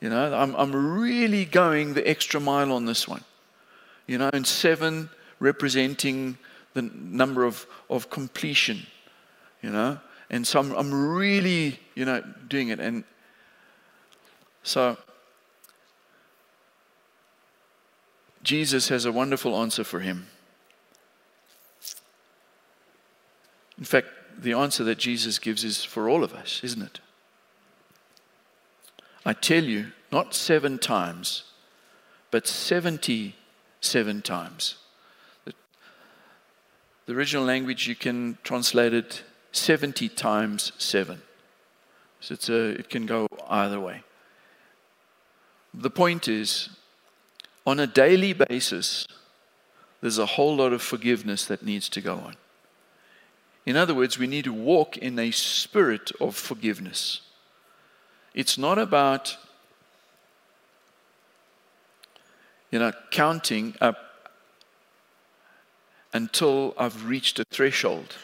You 0.00 0.08
know, 0.08 0.34
I'm, 0.34 0.54
I'm 0.56 1.00
really 1.00 1.44
going 1.44 1.94
the 1.94 2.08
extra 2.08 2.40
mile 2.40 2.72
on 2.72 2.86
this 2.86 3.06
one. 3.06 3.22
You 4.06 4.18
know, 4.18 4.30
and 4.32 4.46
seven 4.46 5.10
representing 5.40 6.38
the 6.74 6.82
number 6.82 7.44
of, 7.44 7.66
of 7.88 8.10
completion. 8.10 8.86
You 9.62 9.70
know, 9.70 9.98
and 10.30 10.46
so 10.46 10.60
I'm, 10.60 10.72
I'm 10.72 11.14
really, 11.14 11.80
you 11.94 12.04
know, 12.04 12.22
doing 12.48 12.68
it. 12.68 12.80
And 12.80 13.04
so 14.62 14.96
Jesus 18.42 18.88
has 18.88 19.04
a 19.04 19.12
wonderful 19.12 19.56
answer 19.56 19.84
for 19.84 20.00
him. 20.00 20.26
In 23.78 23.84
fact, 23.84 24.08
the 24.38 24.52
answer 24.52 24.84
that 24.84 24.98
Jesus 24.98 25.38
gives 25.38 25.64
is 25.64 25.84
for 25.84 26.08
all 26.08 26.22
of 26.24 26.32
us, 26.32 26.60
isn't 26.62 26.82
it? 26.82 27.00
I 29.24 29.32
tell 29.32 29.64
you, 29.64 29.88
not 30.10 30.34
seven 30.34 30.78
times, 30.78 31.44
but 32.30 32.46
77 32.46 34.22
times. 34.22 34.76
The, 37.08 37.14
original 37.14 37.44
language, 37.44 37.88
you 37.88 37.94
can 37.94 38.36
translate 38.44 38.92
it 38.92 39.22
70 39.52 40.10
times 40.10 40.72
7. 40.76 41.22
So 42.20 42.34
it's 42.34 42.50
a, 42.50 42.78
it 42.78 42.90
can 42.90 43.06
go 43.06 43.26
either 43.48 43.80
way. 43.80 44.02
The 45.72 45.88
point 45.88 46.28
is, 46.28 46.68
on 47.66 47.80
a 47.80 47.86
daily 47.86 48.34
basis, 48.34 49.06
there's 50.02 50.18
a 50.18 50.26
whole 50.26 50.56
lot 50.56 50.74
of 50.74 50.82
forgiveness 50.82 51.46
that 51.46 51.64
needs 51.64 51.88
to 51.90 52.02
go 52.02 52.16
on. 52.16 52.36
In 53.64 53.74
other 53.74 53.94
words, 53.94 54.18
we 54.18 54.26
need 54.26 54.44
to 54.44 54.52
walk 54.52 54.98
in 54.98 55.18
a 55.18 55.30
spirit 55.30 56.12
of 56.20 56.36
forgiveness. 56.36 57.22
It's 58.34 58.58
not 58.58 58.78
about, 58.78 59.38
you 62.70 62.78
know, 62.78 62.92
counting 63.10 63.76
up 63.80 64.07
until 66.12 66.74
I've 66.78 67.06
reached 67.06 67.38
a 67.38 67.44
threshold 67.44 68.16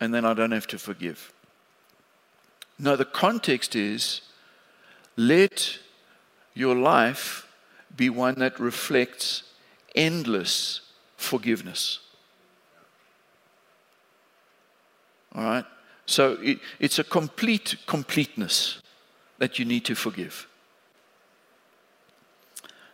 and 0.00 0.12
then 0.12 0.24
I 0.24 0.34
don't 0.34 0.52
have 0.52 0.66
to 0.68 0.78
forgive. 0.78 1.32
No, 2.78 2.96
the 2.96 3.04
context 3.04 3.76
is 3.76 4.20
let 5.16 5.78
your 6.54 6.74
life 6.74 7.46
be 7.96 8.10
one 8.10 8.38
that 8.40 8.58
reflects 8.58 9.44
endless 9.94 10.80
forgiveness. 11.16 12.00
All 15.34 15.44
right? 15.44 15.64
So 16.06 16.38
it, 16.42 16.58
it's 16.78 16.98
a 16.98 17.04
complete 17.04 17.76
completeness 17.86 18.80
that 19.38 19.58
you 19.58 19.64
need 19.64 19.84
to 19.86 19.94
forgive. 19.94 20.46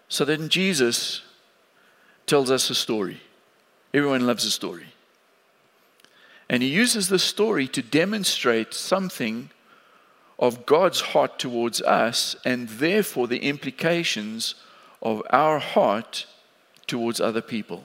So 0.08 0.24
then 0.24 0.48
Jesus 0.48 1.22
tells 2.26 2.50
us 2.50 2.70
a 2.70 2.74
story. 2.74 3.20
Everyone 3.92 4.26
loves 4.26 4.44
a 4.44 4.50
story. 4.50 4.86
And 6.48 6.62
he 6.62 6.68
uses 6.68 7.08
the 7.08 7.18
story 7.18 7.68
to 7.68 7.82
demonstrate 7.82 8.74
something 8.74 9.50
of 10.38 10.66
God's 10.66 11.00
heart 11.00 11.38
towards 11.38 11.80
us 11.82 12.34
and 12.44 12.68
therefore 12.68 13.28
the 13.28 13.44
implications 13.44 14.54
of 15.02 15.22
our 15.30 15.58
heart 15.58 16.26
towards 16.86 17.20
other 17.20 17.42
people. 17.42 17.84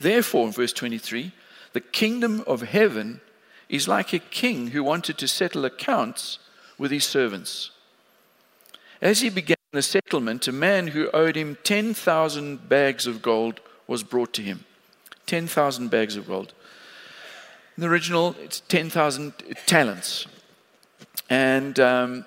Therefore, 0.00 0.46
in 0.46 0.52
verse 0.52 0.72
23, 0.72 1.32
the 1.72 1.80
kingdom 1.80 2.44
of 2.46 2.62
heaven 2.62 3.20
is 3.68 3.88
like 3.88 4.12
a 4.12 4.18
king 4.18 4.68
who 4.68 4.82
wanted 4.82 5.18
to 5.18 5.28
settle 5.28 5.64
accounts 5.64 6.38
with 6.78 6.90
his 6.90 7.04
servants. 7.04 7.70
As 9.00 9.20
he 9.20 9.30
began 9.30 9.56
the 9.72 9.82
settlement, 9.82 10.48
a 10.48 10.52
man 10.52 10.88
who 10.88 11.10
owed 11.12 11.36
him 11.36 11.58
10,000 11.62 12.68
bags 12.68 13.06
of 13.06 13.22
gold 13.22 13.60
was 13.88 14.04
brought 14.04 14.32
to 14.34 14.42
him. 14.42 14.64
10,000 15.26 15.88
bags 15.88 16.14
of 16.14 16.28
gold. 16.28 16.52
In 17.76 17.82
the 17.82 17.88
original, 17.88 18.36
it's 18.40 18.60
10,000 18.60 19.32
talents. 19.66 20.26
And 21.28 21.78
um, 21.80 22.24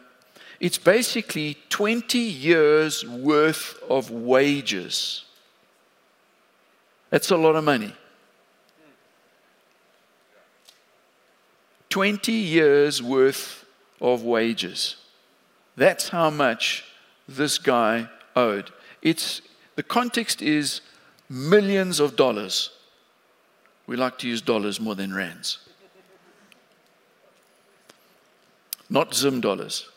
it's 0.60 0.78
basically 0.78 1.58
20 1.70 2.18
years 2.18 3.06
worth 3.06 3.82
of 3.90 4.12
wages. 4.12 5.26
That's 7.10 7.32
a 7.32 7.38
lot 7.38 7.56
of 7.56 7.64
money. 7.64 7.94
20 11.90 12.32
years 12.32 13.04
worth 13.04 13.66
of 14.00 14.24
wages. 14.24 14.96
That's 15.76 16.10
how 16.10 16.30
much 16.30 16.86
this 17.28 17.58
guy 17.58 18.08
owed. 18.36 18.72
It's, 19.02 19.42
the 19.76 19.84
context 19.84 20.42
is 20.42 20.82
millions 21.32 22.02
of 22.02 22.18
dollars. 22.18 22.72
We 23.88 23.96
like 23.96 24.18
to 24.20 24.28
use 24.28 24.42
dollars 24.42 24.80
more 24.80 24.96
than 24.96 25.14
rands. 25.14 25.60
Not 28.90 29.16
Zim 29.16 29.40
dollars. 29.40 29.88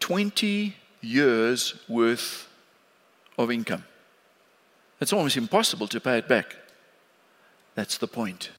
Twenty 0.00 0.76
years 1.02 1.74
worth 1.88 2.48
of 3.36 3.50
income. 3.50 3.84
It's 5.00 5.12
almost 5.12 5.36
impossible 5.36 5.88
to 5.88 6.00
pay 6.00 6.16
it 6.18 6.28
back. 6.28 6.56
That's 7.74 7.98
the 7.98 8.08
point. 8.08 8.50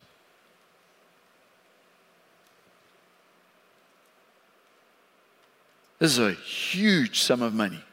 This 6.00 6.12
is 6.12 6.20
a 6.20 6.34
huge 6.34 7.22
sum 7.22 7.42
of 7.42 7.54
money. 7.54 7.84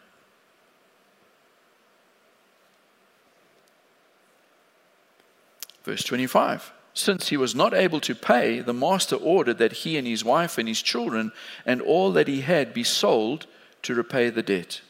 Verse 5.84 6.04
25 6.04 6.72
Since 6.92 7.28
he 7.28 7.36
was 7.36 7.54
not 7.54 7.72
able 7.72 8.00
to 8.00 8.14
pay, 8.14 8.60
the 8.60 8.74
master 8.74 9.16
ordered 9.16 9.58
that 9.58 9.72
he 9.72 9.96
and 9.96 10.06
his 10.06 10.24
wife 10.24 10.58
and 10.58 10.68
his 10.68 10.82
children 10.82 11.32
and 11.64 11.80
all 11.80 12.12
that 12.12 12.28
he 12.28 12.42
had 12.42 12.74
be 12.74 12.84
sold 12.84 13.46
to 13.82 13.94
repay 13.94 14.30
the 14.30 14.42
debt. 14.42 14.80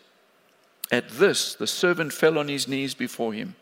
At 0.91 1.09
this, 1.11 1.55
the 1.55 1.67
servant 1.67 2.13
fell 2.13 2.39
on 2.39 2.49
his 2.49 2.69
knees 2.69 2.95
before 2.95 3.33
him. 3.33 3.57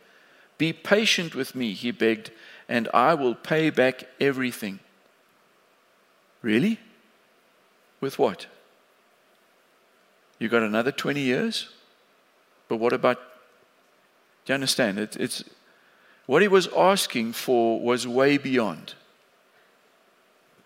Be 0.58 0.72
patient 0.72 1.34
with 1.34 1.54
me, 1.54 1.72
he 1.72 1.90
begged, 1.90 2.30
and 2.68 2.88
I 2.92 3.14
will 3.14 3.34
pay 3.34 3.70
back 3.70 4.04
everything. 4.20 4.80
Really? 6.42 6.78
With 8.00 8.18
what? 8.18 8.46
You 10.42 10.48
got 10.48 10.64
another 10.64 10.90
20 10.90 11.20
years? 11.20 11.68
But 12.68 12.78
what 12.78 12.92
about, 12.92 13.18
do 14.44 14.50
you 14.50 14.54
understand? 14.54 14.98
It, 14.98 15.16
it's, 15.16 15.44
what 16.26 16.42
he 16.42 16.48
was 16.48 16.66
asking 16.76 17.34
for 17.34 17.78
was 17.78 18.08
way 18.08 18.38
beyond. 18.38 18.94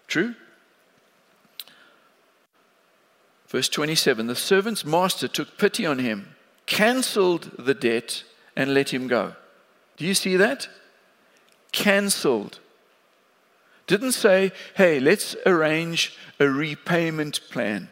True? 0.08 0.34
Verse 3.48 3.68
27 3.68 4.26
The 4.26 4.34
servant's 4.34 4.82
master 4.82 5.28
took 5.28 5.58
pity 5.58 5.84
on 5.84 5.98
him, 5.98 6.34
cancelled 6.64 7.50
the 7.58 7.74
debt, 7.74 8.24
and 8.56 8.72
let 8.72 8.94
him 8.94 9.08
go. 9.08 9.34
Do 9.98 10.06
you 10.06 10.14
see 10.14 10.36
that? 10.36 10.70
Cancelled. 11.72 12.60
Didn't 13.86 14.12
say, 14.12 14.52
hey, 14.76 15.00
let's 15.00 15.36
arrange 15.44 16.16
a 16.40 16.48
repayment 16.48 17.40
plan. 17.50 17.90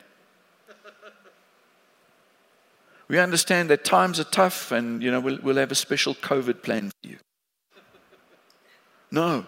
We 3.08 3.18
understand 3.18 3.70
that 3.70 3.84
times 3.84 4.18
are 4.18 4.24
tough 4.24 4.72
and, 4.72 5.02
you 5.02 5.10
know, 5.10 5.20
we'll, 5.20 5.38
we'll 5.42 5.56
have 5.56 5.70
a 5.70 5.74
special 5.76 6.14
COVID 6.14 6.62
plan 6.62 6.90
for 6.90 7.08
you. 7.08 7.18
No, 9.10 9.46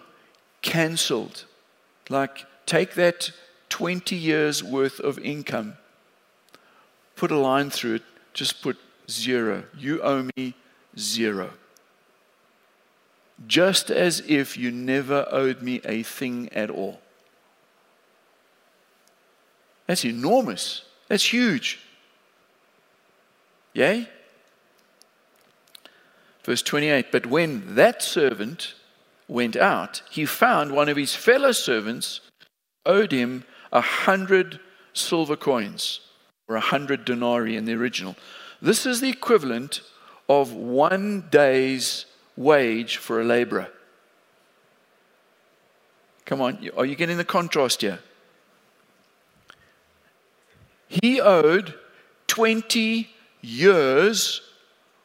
cancelled. 0.61 1.45
Like, 2.09 2.45
take 2.65 2.93
that 2.93 3.31
20 3.69 4.15
years 4.15 4.63
worth 4.63 4.99
of 4.99 5.19
income, 5.19 5.73
put 7.15 7.31
a 7.31 7.37
line 7.37 7.69
through 7.69 7.95
it, 7.95 8.03
just 8.33 8.61
put 8.61 8.77
zero. 9.09 9.63
You 9.77 10.01
owe 10.01 10.29
me 10.37 10.53
zero. 10.97 11.51
Just 13.45 13.89
as 13.89 14.21
if 14.27 14.57
you 14.57 14.71
never 14.71 15.27
owed 15.31 15.61
me 15.61 15.81
a 15.83 16.03
thing 16.03 16.49
at 16.53 16.69
all. 16.69 17.01
That's 19.85 20.05
enormous. 20.05 20.83
That's 21.07 21.33
huge. 21.33 21.79
Yay? 23.77 24.09
Verse 26.43 26.63
28 26.63 27.11
But 27.11 27.27
when 27.27 27.75
that 27.75 28.01
servant 28.01 28.73
went 29.27 29.55
out, 29.55 30.01
he 30.09 30.25
found 30.25 30.71
one 30.71 30.89
of 30.89 30.97
his 30.97 31.13
fellow 31.13 31.51
servants 31.51 32.21
owed 32.87 33.11
him 33.11 33.43
a 33.71 33.81
hundred 33.81 34.59
silver 34.93 35.35
coins, 35.35 35.99
or 36.47 36.55
a 36.55 36.59
hundred 36.59 37.05
denarii 37.05 37.55
in 37.55 37.65
the 37.65 37.75
original. 37.75 38.15
This 38.63 38.87
is 38.87 38.99
the 38.99 39.09
equivalent 39.09 39.81
of 40.27 40.53
one 40.53 41.27
day's 41.29 42.07
wage 42.35 42.97
for 42.97 43.21
a 43.21 43.25
laborer. 43.25 43.69
Come 46.25 46.41
on, 46.41 46.67
are 46.75 46.85
you 46.85 46.95
getting 46.95 47.17
the 47.17 47.23
contrast 47.23 47.81
here? 47.81 47.99
He 50.87 51.21
owed 51.21 51.75
20 52.25 53.09
years 53.47 54.41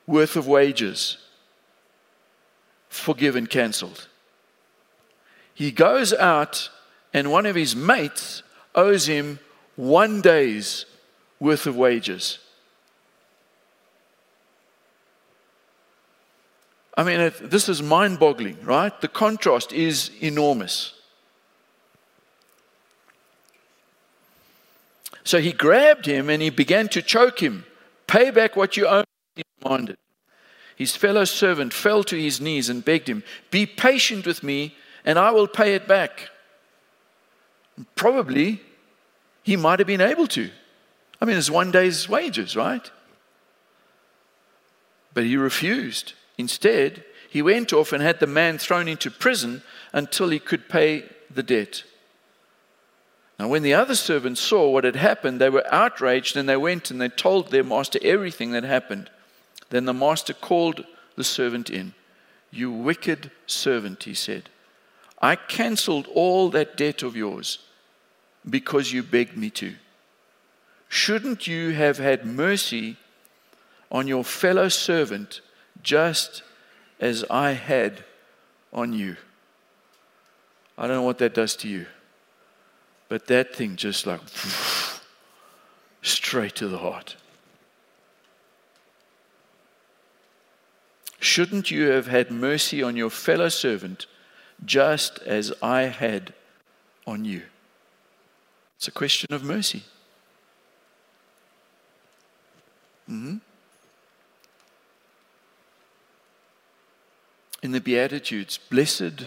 worth 0.06 0.36
of 0.36 0.46
wages, 0.46 1.18
forgiven, 2.88 3.46
cancelled. 3.46 4.08
He 5.54 5.70
goes 5.70 6.12
out, 6.12 6.70
and 7.14 7.30
one 7.30 7.46
of 7.46 7.54
his 7.54 7.76
mates 7.76 8.42
owes 8.74 9.06
him 9.06 9.38
one 9.76 10.20
day's 10.20 10.86
worth 11.38 11.66
of 11.66 11.76
wages. 11.76 12.38
I 16.96 17.04
mean, 17.04 17.32
this 17.40 17.68
is 17.68 17.80
mind 17.80 18.18
boggling, 18.18 18.62
right? 18.64 18.98
The 19.00 19.08
contrast 19.08 19.72
is 19.72 20.10
enormous. 20.20 20.94
So 25.24 25.40
he 25.40 25.52
grabbed 25.52 26.04
him 26.04 26.28
and 26.28 26.42
he 26.42 26.50
began 26.50 26.88
to 26.88 27.00
choke 27.00 27.40
him. 27.40 27.64
Pay 28.12 28.30
back 28.30 28.56
what 28.56 28.76
you 28.76 28.86
owe, 28.86 29.04
he 29.34 29.42
demanded. 29.58 29.96
His 30.76 30.94
fellow 30.94 31.24
servant 31.24 31.72
fell 31.72 32.04
to 32.04 32.20
his 32.20 32.42
knees 32.42 32.68
and 32.68 32.84
begged 32.84 33.08
him, 33.08 33.24
Be 33.50 33.64
patient 33.64 34.26
with 34.26 34.42
me, 34.42 34.76
and 35.02 35.18
I 35.18 35.30
will 35.30 35.48
pay 35.48 35.74
it 35.74 35.88
back. 35.88 36.28
Probably 37.96 38.60
he 39.42 39.56
might 39.56 39.78
have 39.78 39.86
been 39.86 40.02
able 40.02 40.26
to. 40.26 40.50
I 41.22 41.24
mean, 41.24 41.38
it's 41.38 41.48
one 41.48 41.70
day's 41.70 42.06
wages, 42.06 42.54
right? 42.54 42.90
But 45.14 45.24
he 45.24 45.38
refused. 45.38 46.12
Instead, 46.36 47.04
he 47.30 47.40
went 47.40 47.72
off 47.72 47.94
and 47.94 48.02
had 48.02 48.20
the 48.20 48.26
man 48.26 48.58
thrown 48.58 48.88
into 48.88 49.10
prison 49.10 49.62
until 49.94 50.28
he 50.28 50.38
could 50.38 50.68
pay 50.68 51.04
the 51.30 51.42
debt. 51.42 51.84
Now, 53.42 53.48
when 53.48 53.64
the 53.64 53.74
other 53.74 53.96
servants 53.96 54.40
saw 54.40 54.70
what 54.70 54.84
had 54.84 54.94
happened, 54.94 55.40
they 55.40 55.50
were 55.50 55.66
outraged 55.74 56.36
and 56.36 56.48
they 56.48 56.56
went 56.56 56.92
and 56.92 57.00
they 57.00 57.08
told 57.08 57.50
their 57.50 57.64
master 57.64 57.98
everything 58.00 58.52
that 58.52 58.62
happened. 58.62 59.10
Then 59.70 59.84
the 59.84 59.92
master 59.92 60.32
called 60.32 60.86
the 61.16 61.24
servant 61.24 61.68
in. 61.68 61.94
You 62.52 62.70
wicked 62.70 63.32
servant, 63.48 64.04
he 64.04 64.14
said. 64.14 64.48
I 65.20 65.34
cancelled 65.34 66.06
all 66.14 66.50
that 66.50 66.76
debt 66.76 67.02
of 67.02 67.16
yours 67.16 67.58
because 68.48 68.92
you 68.92 69.02
begged 69.02 69.36
me 69.36 69.50
to. 69.50 69.74
Shouldn't 70.88 71.48
you 71.48 71.70
have 71.70 71.98
had 71.98 72.24
mercy 72.24 72.96
on 73.90 74.06
your 74.06 74.22
fellow 74.22 74.68
servant 74.68 75.40
just 75.82 76.44
as 77.00 77.24
I 77.28 77.54
had 77.54 78.04
on 78.72 78.92
you? 78.92 79.16
I 80.78 80.86
don't 80.86 80.98
know 80.98 81.02
what 81.02 81.18
that 81.18 81.34
does 81.34 81.56
to 81.56 81.68
you, 81.68 81.86
but 83.12 83.26
that 83.26 83.54
thing 83.54 83.76
just 83.76 84.06
like 84.06 84.22
straight 86.00 86.54
to 86.54 86.66
the 86.66 86.78
heart. 86.78 87.16
Shouldn't 91.20 91.70
you 91.70 91.90
have 91.90 92.06
had 92.06 92.30
mercy 92.30 92.82
on 92.82 92.96
your 92.96 93.10
fellow 93.10 93.50
servant 93.50 94.06
just 94.64 95.18
as 95.26 95.52
I 95.62 95.82
had 95.82 96.32
on 97.06 97.26
you? 97.26 97.42
It's 98.78 98.88
a 98.88 98.90
question 98.90 99.34
of 99.34 99.44
mercy. 99.44 99.82
Mm-hmm. 103.10 103.36
In 107.62 107.72
the 107.72 107.80
Beatitudes, 107.82 108.58
blessed 108.70 109.26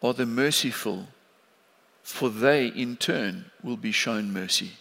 are 0.00 0.14
the 0.14 0.24
merciful, 0.24 1.08
for 2.04 2.28
they 2.28 2.66
in 2.66 2.96
turn 2.96 3.46
will 3.62 3.78
be 3.78 3.90
shown 3.90 4.30
mercy. 4.30 4.72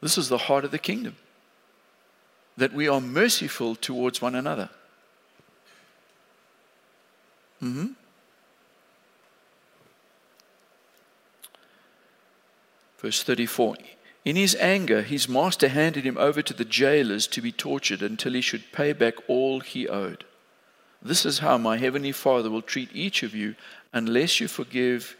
This 0.00 0.18
is 0.18 0.28
the 0.28 0.36
heart 0.36 0.64
of 0.64 0.72
the 0.72 0.80
kingdom 0.80 1.16
that 2.56 2.74
we 2.74 2.88
are 2.88 3.00
merciful 3.00 3.76
towards 3.76 4.20
one 4.20 4.34
another. 4.34 4.68
Mm-hmm. 7.62 7.92
Verse 12.98 13.22
34 13.22 13.76
In 14.24 14.34
his 14.34 14.56
anger, 14.56 15.02
his 15.02 15.28
master 15.28 15.68
handed 15.68 16.04
him 16.04 16.18
over 16.18 16.42
to 16.42 16.52
the 16.52 16.64
jailers 16.64 17.28
to 17.28 17.40
be 17.40 17.52
tortured 17.52 18.02
until 18.02 18.32
he 18.32 18.40
should 18.40 18.72
pay 18.72 18.92
back 18.92 19.14
all 19.28 19.60
he 19.60 19.86
owed. 19.86 20.24
This 21.00 21.26
is 21.26 21.40
how 21.40 21.58
my 21.58 21.78
heavenly 21.78 22.12
Father 22.12 22.50
will 22.50 22.62
treat 22.62 22.90
each 22.92 23.22
of 23.22 23.34
you 23.34 23.54
unless 23.92 24.40
you 24.40 24.48
forgive 24.48 25.16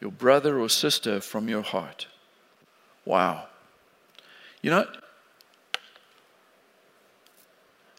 your 0.00 0.12
brother 0.12 0.58
or 0.58 0.68
sister 0.68 1.20
from 1.20 1.48
your 1.48 1.62
heart. 1.62 2.06
Wow. 3.04 3.46
You 4.62 4.70
know, 4.70 4.86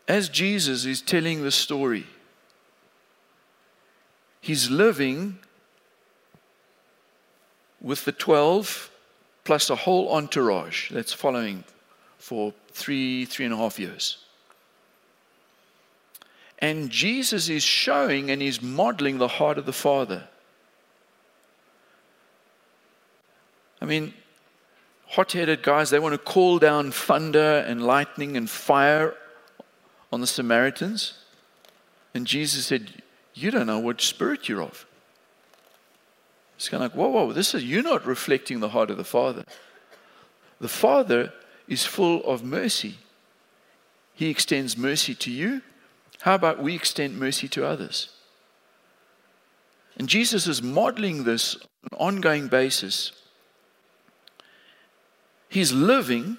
as 0.07 0.29
Jesus 0.29 0.85
is 0.85 1.01
telling 1.01 1.43
the 1.43 1.51
story, 1.51 2.07
he's 4.41 4.69
living 4.69 5.39
with 7.81 8.05
the 8.05 8.11
12 8.11 8.89
plus 9.43 9.69
a 9.69 9.75
whole 9.75 10.11
entourage 10.11 10.91
that's 10.91 11.13
following 11.13 11.63
for 12.17 12.53
three, 12.71 13.25
three 13.25 13.45
and 13.45 13.53
a 13.53 13.57
half 13.57 13.79
years. 13.79 14.17
And 16.59 16.89
Jesus 16.89 17.47
is 17.49 17.63
showing 17.63 18.29
and 18.29 18.41
he's 18.41 18.61
modeling 18.61 19.17
the 19.17 19.29
heart 19.29 19.57
of 19.57 19.65
the 19.65 19.73
Father. 19.73 20.27
I 23.81 23.85
mean, 23.85 24.13
hot 25.07 25.31
headed 25.31 25.63
guys, 25.63 25.89
they 25.89 25.99
want 25.99 26.13
to 26.13 26.17
call 26.17 26.59
down 26.59 26.91
thunder 26.91 27.63
and 27.65 27.81
lightning 27.81 28.35
and 28.35 28.49
fire 28.49 29.15
on 30.11 30.19
the 30.19 30.27
Samaritans. 30.27 31.13
And 32.13 32.27
Jesus 32.27 32.65
said, 32.65 33.03
You 33.33 33.51
don't 33.51 33.67
know 33.67 33.79
what 33.79 34.01
spirit 34.01 34.49
you're 34.49 34.61
of. 34.61 34.85
It's 36.57 36.67
kind 36.67 36.83
of 36.83 36.91
like, 36.91 36.97
whoa, 36.99 37.07
whoa, 37.07 37.31
this 37.31 37.55
is, 37.55 37.63
you're 37.63 37.81
not 37.81 38.05
reflecting 38.05 38.59
the 38.59 38.67
heart 38.67 38.91
of 38.91 38.97
the 38.97 39.05
Father. 39.05 39.45
The 40.59 40.67
Father 40.67 41.31
is 41.69 41.85
full 41.85 42.21
of 42.25 42.43
mercy. 42.43 42.97
He 44.13 44.29
extends 44.29 44.77
mercy 44.77 45.15
to 45.15 45.31
you. 45.31 45.61
How 46.21 46.35
about 46.35 46.61
we 46.61 46.75
extend 46.75 47.17
mercy 47.17 47.47
to 47.49 47.65
others? 47.65 48.09
And 49.97 50.07
Jesus 50.07 50.47
is 50.47 50.61
modeling 50.61 51.23
this 51.23 51.55
on 51.55 51.61
an 51.91 51.97
ongoing 51.97 52.47
basis. 52.47 53.11
He's 55.47 55.71
living, 55.71 56.37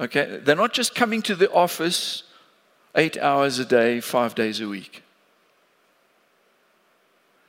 okay? 0.00 0.40
They're 0.42 0.56
not 0.56 0.72
just 0.72 0.94
coming 0.94 1.22
to 1.22 1.34
the 1.34 1.52
office 1.52 2.24
eight 2.94 3.16
hours 3.18 3.58
a 3.58 3.64
day, 3.64 4.00
five 4.00 4.34
days 4.34 4.60
a 4.60 4.68
week. 4.68 5.02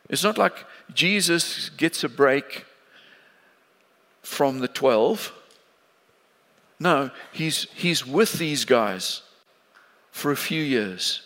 It's 0.10 0.24
not 0.24 0.38
like 0.38 0.66
Jesus 0.94 1.70
gets 1.70 2.04
a 2.04 2.10
break 2.10 2.66
from 4.22 4.60
the 4.60 4.68
12. 4.68 5.32
No, 6.80 7.10
he's, 7.32 7.68
he's 7.74 8.06
with 8.06 8.34
these 8.34 8.66
guys 8.66 9.22
for 10.16 10.32
a 10.32 10.38
few 10.38 10.64
years. 10.64 11.24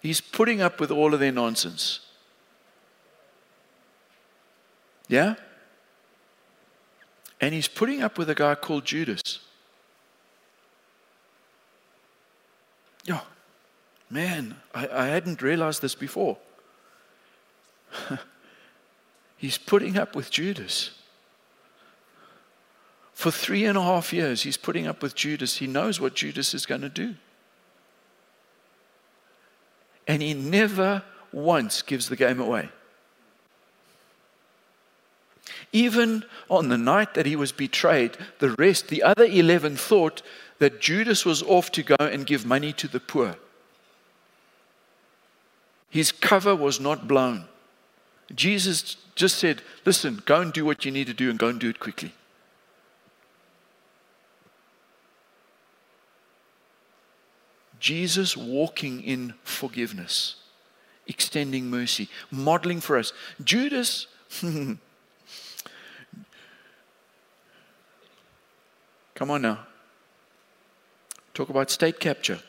He's 0.00 0.22
putting 0.22 0.62
up 0.62 0.80
with 0.80 0.90
all 0.90 1.12
of 1.12 1.20
their 1.20 1.30
nonsense. 1.30 2.00
Yeah? 5.06 5.34
And 7.42 7.52
he's 7.52 7.68
putting 7.68 8.02
up 8.02 8.16
with 8.16 8.30
a 8.30 8.34
guy 8.34 8.54
called 8.54 8.86
Judas. 8.86 9.40
Yeah, 13.04 13.20
man, 14.08 14.56
I, 14.74 14.88
I 14.88 15.06
hadn't 15.08 15.42
realized 15.42 15.82
this 15.82 15.94
before. 15.94 16.38
he's 19.36 19.58
putting 19.58 19.98
up 19.98 20.16
with 20.16 20.30
Judas. 20.30 20.92
For 23.12 23.30
three 23.30 23.66
and 23.66 23.76
a 23.76 23.82
half 23.82 24.10
years, 24.10 24.40
he's 24.44 24.56
putting 24.56 24.86
up 24.86 25.02
with 25.02 25.14
Judas. 25.14 25.58
He 25.58 25.66
knows 25.66 26.00
what 26.00 26.14
Judas 26.14 26.54
is 26.54 26.64
going 26.64 26.80
to 26.80 26.88
do. 26.88 27.16
And 30.10 30.22
he 30.22 30.34
never 30.34 31.04
once 31.30 31.82
gives 31.82 32.08
the 32.08 32.16
game 32.16 32.40
away. 32.40 32.68
Even 35.72 36.24
on 36.48 36.68
the 36.68 36.76
night 36.76 37.14
that 37.14 37.26
he 37.26 37.36
was 37.36 37.52
betrayed, 37.52 38.16
the 38.40 38.50
rest, 38.58 38.88
the 38.88 39.04
other 39.04 39.22
11, 39.22 39.76
thought 39.76 40.22
that 40.58 40.80
Judas 40.80 41.24
was 41.24 41.44
off 41.44 41.70
to 41.70 41.84
go 41.84 41.94
and 42.00 42.26
give 42.26 42.44
money 42.44 42.72
to 42.72 42.88
the 42.88 42.98
poor. 42.98 43.36
His 45.90 46.10
cover 46.10 46.56
was 46.56 46.80
not 46.80 47.06
blown. 47.06 47.44
Jesus 48.34 48.96
just 49.14 49.36
said, 49.36 49.62
Listen, 49.86 50.22
go 50.26 50.40
and 50.40 50.52
do 50.52 50.64
what 50.64 50.84
you 50.84 50.90
need 50.90 51.06
to 51.06 51.14
do 51.14 51.30
and 51.30 51.38
go 51.38 51.46
and 51.46 51.60
do 51.60 51.68
it 51.68 51.78
quickly. 51.78 52.12
Jesus 57.80 58.36
walking 58.36 59.02
in 59.02 59.34
forgiveness, 59.42 60.36
extending 61.06 61.70
mercy, 61.70 62.08
modeling 62.30 62.80
for 62.80 62.98
us. 62.98 63.14
Judas, 63.42 64.06
come 64.40 64.78
on 69.18 69.42
now. 69.42 69.66
Talk 71.32 71.48
about 71.48 71.70
state 71.70 71.98
capture. 71.98 72.40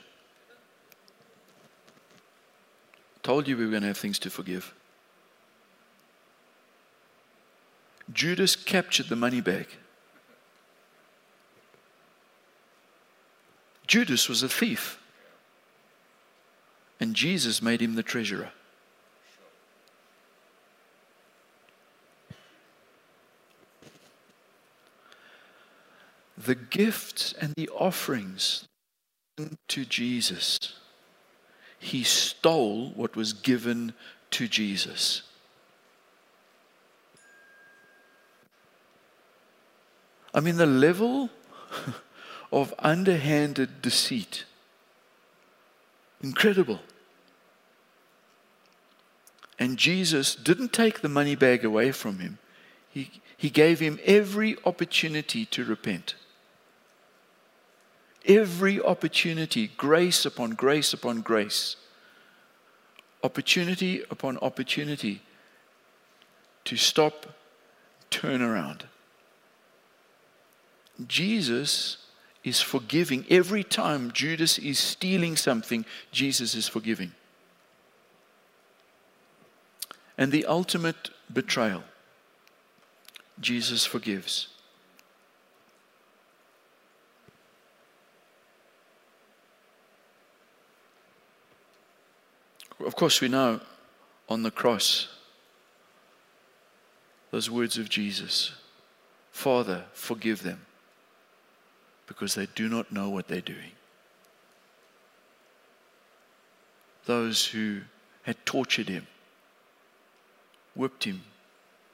Told 3.24 3.48
you 3.48 3.56
we 3.56 3.64
were 3.66 3.72
going 3.72 3.84
to 3.84 3.88
have 3.88 3.98
things 3.98 4.20
to 4.20 4.30
forgive. 4.30 4.74
Judas 8.12 8.58
captured 8.58 9.08
the 9.08 9.16
money 9.16 9.40
bag. 9.40 9.68
Judas 13.88 14.28
was 14.28 14.44
a 14.44 14.50
thief 14.50 15.01
and 17.02 17.16
Jesus 17.16 17.64
made 17.64 17.82
him 17.82 17.96
the 17.96 18.04
treasurer. 18.04 18.52
The 26.38 26.54
gifts 26.54 27.34
and 27.34 27.56
the 27.56 27.70
offerings 27.70 28.68
to 29.68 29.84
Jesus, 29.84 30.76
he 31.80 32.04
stole 32.04 32.92
what 32.92 33.16
was 33.16 33.34
given 33.34 33.94
to 34.30 34.48
Jesus. 34.48 35.24
I 40.36 40.40
mean, 40.40 40.58
the 40.58 40.68
level 40.68 41.32
of 42.52 42.76
underhanded 42.78 43.82
deceit. 43.82 44.46
Incredible. 46.22 46.80
And 49.62 49.78
Jesus 49.78 50.34
didn't 50.34 50.74
take 50.74 51.02
the 51.02 51.08
money 51.08 51.36
bag 51.36 51.64
away 51.64 51.92
from 51.92 52.18
him, 52.18 52.40
he, 52.90 53.12
he 53.38 53.52
gave 53.52 53.80
him 53.80 54.00
every 54.04 54.58
opportunity 54.66 55.46
to 55.46 55.64
repent. 55.64 56.16
Every 58.26 58.82
opportunity, 58.82 59.68
grace 59.78 60.26
upon 60.26 60.52
grace 60.52 60.94
upon 60.94 61.22
grace, 61.22 61.76
opportunity 63.24 64.04
upon 64.10 64.40
opportunity 64.40 65.22
to 66.66 66.76
stop, 66.76 67.28
turn 68.10 68.42
around. 68.42 68.86
Jesus 71.08 71.98
is 72.44 72.62
forgiving. 72.62 73.26
Every 73.30 73.64
time 73.64 74.12
Judas 74.12 74.58
is 74.58 74.80
stealing 74.80 75.38
something, 75.38 75.86
Jesus 76.12 76.56
is 76.56 76.68
forgiving 76.68 77.12
and 80.22 80.32
the 80.32 80.46
ultimate 80.46 81.10
betrayal. 81.34 81.84
Jesus 83.40 83.88
forgives. 83.88 84.50
Of 92.86 92.96
course, 92.96 93.20
we 93.20 93.30
know 93.30 93.62
on 94.30 94.44
the 94.44 94.52
cross 94.52 95.08
those 97.32 97.50
words 97.50 97.80
of 97.80 97.90
Jesus 97.90 98.52
Father, 99.32 99.86
forgive 99.92 100.44
them 100.44 100.68
because 102.06 102.36
they 102.36 102.46
do 102.54 102.70
not 102.70 102.92
know 102.92 103.10
what 103.10 103.28
they're 103.28 103.42
doing. 103.42 103.72
Those 107.06 107.48
who 107.48 107.80
had 108.22 108.46
tortured 108.46 108.88
him 108.88 109.08
whipped 110.82 111.04
him 111.04 111.22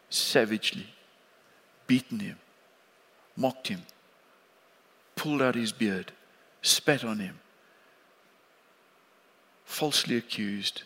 savagely, 0.10 0.88
beaten 1.88 2.20
him, 2.20 2.38
mocked 3.36 3.68
him, 3.68 3.82
pulled 5.18 5.42
out 5.42 5.56
his 5.56 5.74
beard, 5.74 6.14
spat 6.62 7.04
on 7.04 7.20
him, 7.20 7.38
falsely 9.66 10.16
accused. 10.16 10.84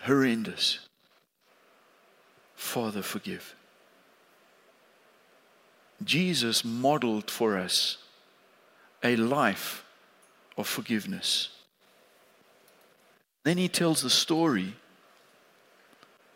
Horrendous. 0.00 0.78
Father, 2.54 3.02
forgive. 3.02 3.54
Jesus 6.02 6.64
modeled 6.64 7.30
for 7.30 7.58
us 7.58 7.98
a 9.02 9.16
life 9.16 9.84
of 10.56 10.66
forgiveness. 10.66 11.50
Then 13.46 13.58
he 13.58 13.68
tells 13.68 14.02
the 14.02 14.10
story 14.10 14.74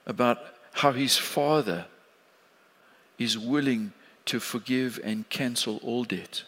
about 0.07 0.39
how 0.75 0.93
his 0.93 1.17
father 1.17 1.87
is 3.19 3.37
willing 3.37 3.93
to 4.27 4.39
forgive 4.39 5.01
and 5.03 5.29
cancel 5.29 5.79
all 5.79 6.05
debt. 6.05 6.45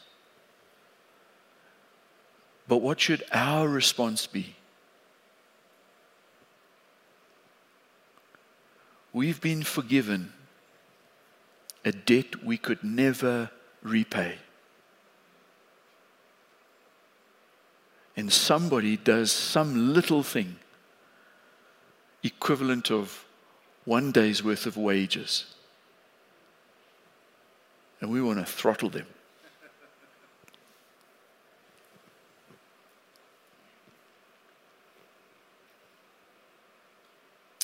But 2.69 2.77
what 2.77 3.01
should 3.01 3.25
our 3.33 3.67
response 3.67 4.29
be? 4.29 4.55
We've 9.13 9.41
been 9.41 9.65
forgiven 9.65 10.33
a 11.85 11.91
debt 11.91 12.45
we 12.45 12.57
could 12.57 12.85
never 12.85 13.51
repay. 13.83 14.37
And 18.17 18.33
somebody 18.33 18.97
does 18.97 19.33
some 19.33 19.95
little 19.95 20.23
thing 20.23 20.57
equivalent 22.23 22.91
of 22.91 23.25
one 23.85 24.13
day's 24.13 24.45
worth 24.45 24.67
of 24.67 24.77
wages. 24.77 25.47
And 28.01 28.11
we 28.11 28.21
want 28.21 28.39
to 28.39 28.45
throttle 28.45 28.91
them. 28.91 29.07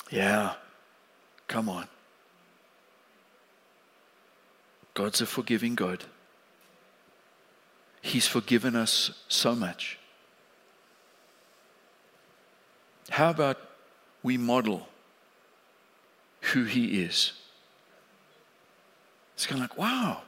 Yeah, 0.09 0.53
come 1.47 1.69
on. 1.69 1.87
God's 4.95 5.21
a 5.21 5.27
forgiving 5.27 5.75
God. 5.75 6.03
He's 8.01 8.27
forgiven 8.27 8.75
us 8.75 9.11
so 9.27 9.53
much. 9.53 9.98
How 13.09 13.29
about 13.29 13.57
we 14.23 14.37
model 14.37 14.87
who 16.41 16.63
he 16.63 17.01
is? 17.01 17.33
It's 19.35 19.45
kind 19.45 19.61
of 19.63 19.69
like, 19.69 19.77
wow, 19.77 20.21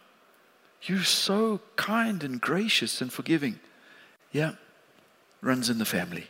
you're 0.83 1.03
so 1.03 1.59
kind 1.75 2.23
and 2.23 2.39
gracious 2.39 3.01
and 3.01 3.11
forgiving. 3.11 3.59
Yeah, 4.31 4.53
runs 5.41 5.69
in 5.69 5.77
the 5.77 5.85
family. 5.85 6.27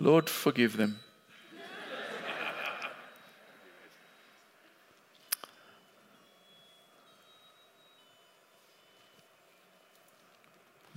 Lord, 0.00 0.30
forgive 0.30 0.76
them. 0.76 0.98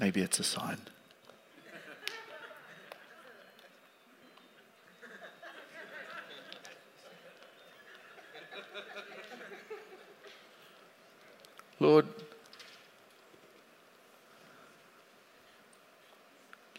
Maybe 0.03 0.19
it's 0.19 0.37
a 0.37 0.43
sign. 0.43 0.77
Lord, 11.79 12.05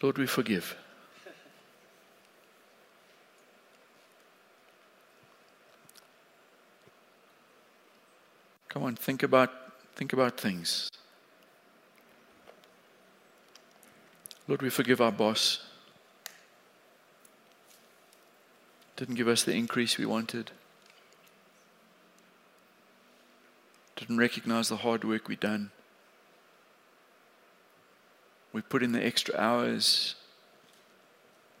Lord, 0.03 0.19
we 0.19 0.27
forgive. 0.27 0.77
Come 8.69 8.83
on, 8.83 8.95
think 8.95 9.23
about 9.23 9.49
think 9.95 10.13
about 10.13 10.39
things. 10.39 10.91
Lord, 14.47 14.61
we 14.61 14.69
forgive 14.69 15.01
our 15.01 15.11
boss. 15.11 15.63
Didn't 18.95 19.15
give 19.15 19.27
us 19.27 19.43
the 19.43 19.53
increase 19.53 19.97
we 19.97 20.05
wanted. 20.05 20.51
Didn't 23.95 24.17
recognize 24.17 24.69
the 24.69 24.77
hard 24.77 25.03
work 25.03 25.27
we've 25.27 25.39
done. 25.39 25.71
We 28.53 28.61
put 28.61 28.83
in 28.83 28.91
the 28.93 29.03
extra 29.03 29.35
hours, 29.37 30.15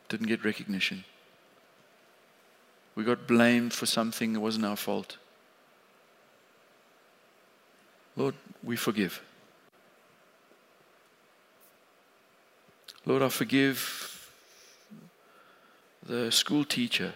didn't 0.07 0.27
get 0.27 0.45
recognition. 0.45 1.03
We 2.95 3.03
got 3.03 3.27
blamed 3.27 3.73
for 3.73 3.85
something 3.85 4.31
that 4.33 4.39
wasn't 4.39 4.65
our 4.65 4.77
fault. 4.77 5.17
Lord, 8.15 8.35
we 8.63 8.77
forgive. 8.77 9.21
Lord, 13.05 13.21
I 13.21 13.29
forgive 13.29 14.31
the 16.03 16.31
school 16.31 16.65
teacher 16.65 17.13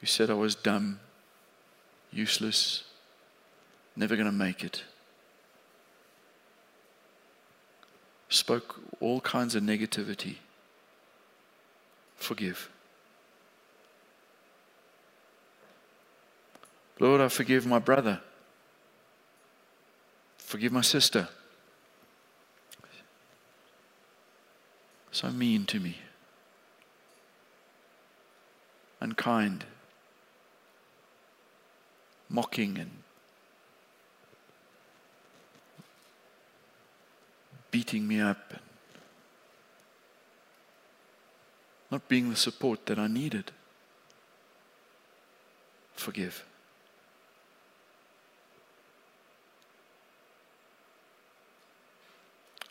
who 0.00 0.06
said 0.06 0.30
I 0.30 0.34
was 0.34 0.54
dumb, 0.54 0.98
useless, 2.10 2.84
never 3.94 4.16
going 4.16 4.26
to 4.26 4.32
make 4.32 4.64
it. 4.64 4.82
Spoke 8.28 8.80
all 9.00 9.20
kinds 9.20 9.54
of 9.54 9.62
negativity. 9.62 10.36
Forgive. 12.16 12.70
Lord, 16.98 17.20
I 17.20 17.28
forgive 17.28 17.66
my 17.66 17.78
brother. 17.78 18.20
Forgive 20.38 20.72
my 20.72 20.80
sister. 20.80 21.28
So 25.16 25.30
mean 25.30 25.64
to 25.68 25.80
me. 25.80 25.96
Unkind. 29.00 29.64
Mocking 32.28 32.76
and 32.76 32.90
beating 37.70 38.06
me 38.06 38.20
up, 38.20 38.50
and 38.50 38.60
not 41.90 42.06
being 42.08 42.28
the 42.28 42.36
support 42.36 42.84
that 42.84 42.98
I 42.98 43.06
needed. 43.06 43.52
Forgive. 45.94 46.44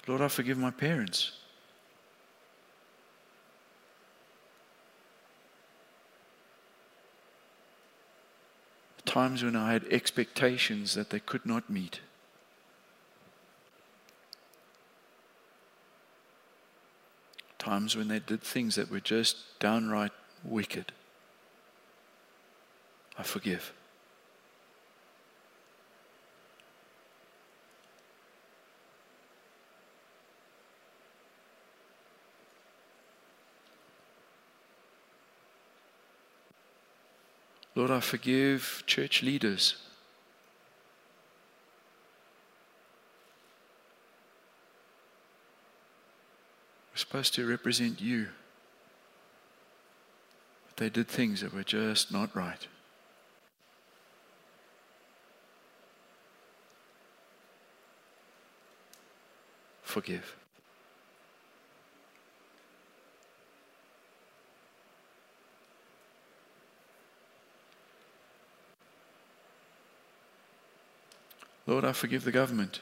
Lord, 0.05 0.21
I 0.21 0.27
forgive 0.27 0.59
my 0.59 0.69
parents. 0.69 1.31
Times 9.15 9.45
when 9.45 9.55
I 9.55 9.71
had 9.71 9.85
expectations 9.91 10.93
that 10.95 11.09
they 11.09 11.21
could 11.21 11.45
not 11.45 11.69
meet. 11.69 12.01
times 17.57 17.95
when 17.95 18.09
they 18.09 18.19
did 18.19 18.41
things 18.41 18.75
that 18.75 18.91
were 18.91 18.99
just 18.99 19.37
downright 19.59 20.11
wicked. 20.43 20.91
I 23.17 23.23
forgive. 23.23 23.71
Lord, 37.87 37.97
I 37.97 37.99
forgive 37.99 38.81
church 38.87 39.21
leaders. 39.21 39.75
We're 46.91 46.97
supposed 46.97 47.35
to 47.35 47.47
represent 47.47 48.01
you. 48.01 48.29
But 50.65 50.77
they 50.77 50.89
did 50.89 51.07
things 51.07 51.41
that 51.41 51.53
were 51.53 51.63
just 51.63 52.11
not 52.11 52.35
right. 52.35 52.65
Forgive. 59.83 60.35
Lord, 71.67 71.83
I 71.83 71.93
forgive 71.93 72.23
the 72.23 72.31
government. 72.31 72.81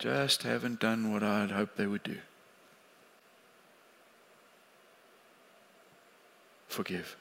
just 0.00 0.44
haven't 0.44 0.80
done 0.80 1.12
what 1.12 1.22
I'd 1.22 1.50
hoped 1.50 1.76
they 1.76 1.86
would 1.86 2.02
do. 2.02 2.16
Forgive. 6.68 7.16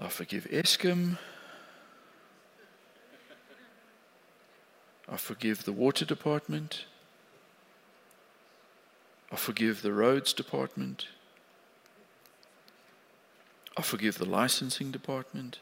I 0.00 0.08
forgive 0.08 0.48
Eskom. 0.50 1.16
I 5.12 5.18
forgive 5.18 5.64
the 5.64 5.72
water 5.72 6.06
department. 6.06 6.86
I 9.30 9.36
forgive 9.36 9.82
the 9.82 9.92
roads 9.92 10.32
department. 10.32 11.08
I 13.76 13.82
forgive 13.82 14.16
the 14.16 14.24
licensing 14.24 14.90
department. 14.90 15.58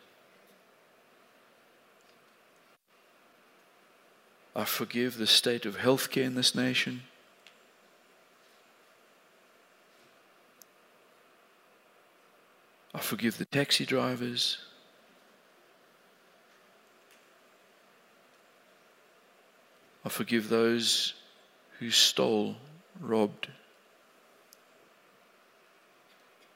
I 4.54 4.64
forgive 4.64 5.18
the 5.18 5.26
state 5.26 5.66
of 5.66 5.78
healthcare 5.78 6.24
in 6.24 6.36
this 6.36 6.54
nation. 6.54 7.02
I 12.94 13.00
forgive 13.00 13.38
the 13.38 13.46
taxi 13.46 13.84
drivers. 13.84 14.58
I 20.04 20.08
forgive 20.08 20.48
those 20.48 21.14
who 21.78 21.90
stole, 21.90 22.56
robbed 23.00 23.48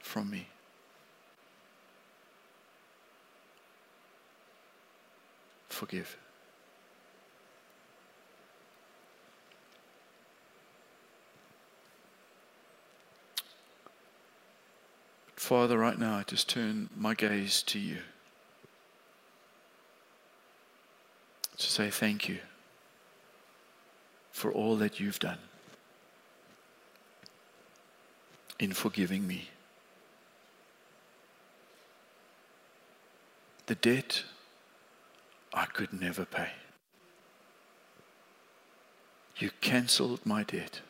from 0.01 0.31
me. 0.31 0.49
forgive. 5.75 6.17
Father, 15.37 15.77
right 15.77 15.99
now, 15.99 16.15
I 16.15 16.23
just 16.23 16.49
turn 16.49 16.89
my 16.97 17.13
gaze 17.15 17.63
to 17.65 17.79
you 17.79 17.99
to 21.59 21.67
say 21.71 21.91
thank 21.91 22.29
you 22.29 22.39
for 24.35 24.51
all 24.51 24.75
that 24.75 24.99
you've 24.99 25.21
done 25.21 25.39
in 28.59 28.73
forgiving 28.73 29.29
me. 29.29 29.49
The 33.67 33.77
debt 33.77 34.25
I 35.53 35.67
could 35.67 35.93
never 35.93 36.25
pay. 36.25 36.49
You 39.37 39.51
canceled 39.61 40.27
my 40.27 40.43
debt. 40.43 40.81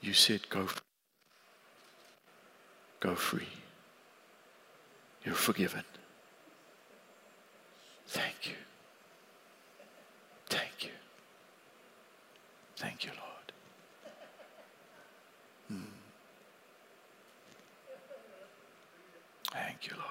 You 0.00 0.14
said, 0.14 0.48
Go 0.48 0.68
go 2.98 3.14
free. 3.14 3.52
You're 5.22 5.34
forgiven. 5.34 5.84
Thank 8.06 8.46
you. 8.46 8.56
Thank 10.48 10.84
you. 10.84 10.99
Thank 12.80 13.04
you, 13.04 13.10
Lord. 13.10 13.52
Hmm. 15.68 15.92
Thank 19.52 19.86
you, 19.86 19.92
Lord. 19.96 20.06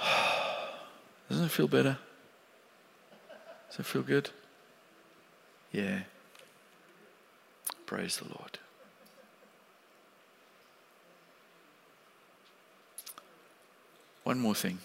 Doesn't 1.30 1.44
it 1.44 1.50
feel 1.52 1.68
better? 1.68 1.96
Does 3.70 3.78
it 3.78 3.86
feel 3.86 4.02
good? 4.02 4.30
Yeah. 5.70 6.00
Praise 7.86 8.16
the 8.16 8.24
Lord. 8.24 8.58
One 14.32 14.40
more 14.40 14.54
thing. 14.54 14.78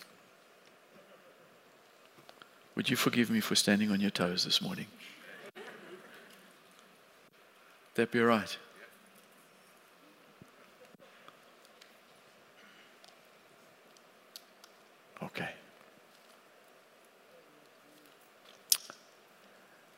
Would 2.75 2.89
you 2.89 2.97
forgive 2.97 3.29
me 3.29 3.39
for 3.39 3.55
standing 3.55 3.91
on 3.91 4.01
your 4.01 4.09
toes 4.09 4.43
this 4.43 4.61
morning? 4.61 4.87
That'd 7.95 8.11
be 8.11 8.19
all 8.19 8.25
right? 8.25 8.57
Okay. 15.23 15.51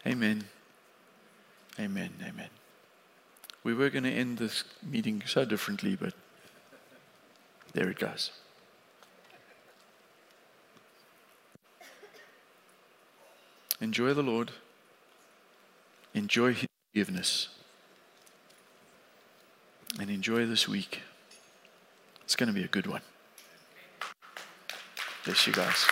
Amen. 0.06 0.44
Amen. 1.80 2.12
Amen. 2.22 2.50
We 3.64 3.74
were 3.74 3.90
going 3.90 4.04
to 4.04 4.12
end 4.12 4.38
this 4.38 4.64
meeting 4.84 5.24
so 5.26 5.44
differently, 5.44 5.96
but 5.96 6.14
there 7.74 7.90
it 7.90 7.98
goes. 7.98 8.30
Enjoy 13.82 14.14
the 14.14 14.24
Lord. 14.24 14.52
Enjoy 16.14 16.54
His 16.54 16.68
forgiveness. 16.92 17.50
And 20.00 20.10
enjoy 20.10 20.46
this 20.46 20.68
week. 20.68 21.02
It's 22.24 22.36
going 22.36 22.48
to 22.48 22.54
be 22.54 22.64
a 22.64 22.68
good 22.68 22.88
one. 22.88 23.02
Bless 25.26 25.48
you 25.48 25.54
guys. 25.54 25.86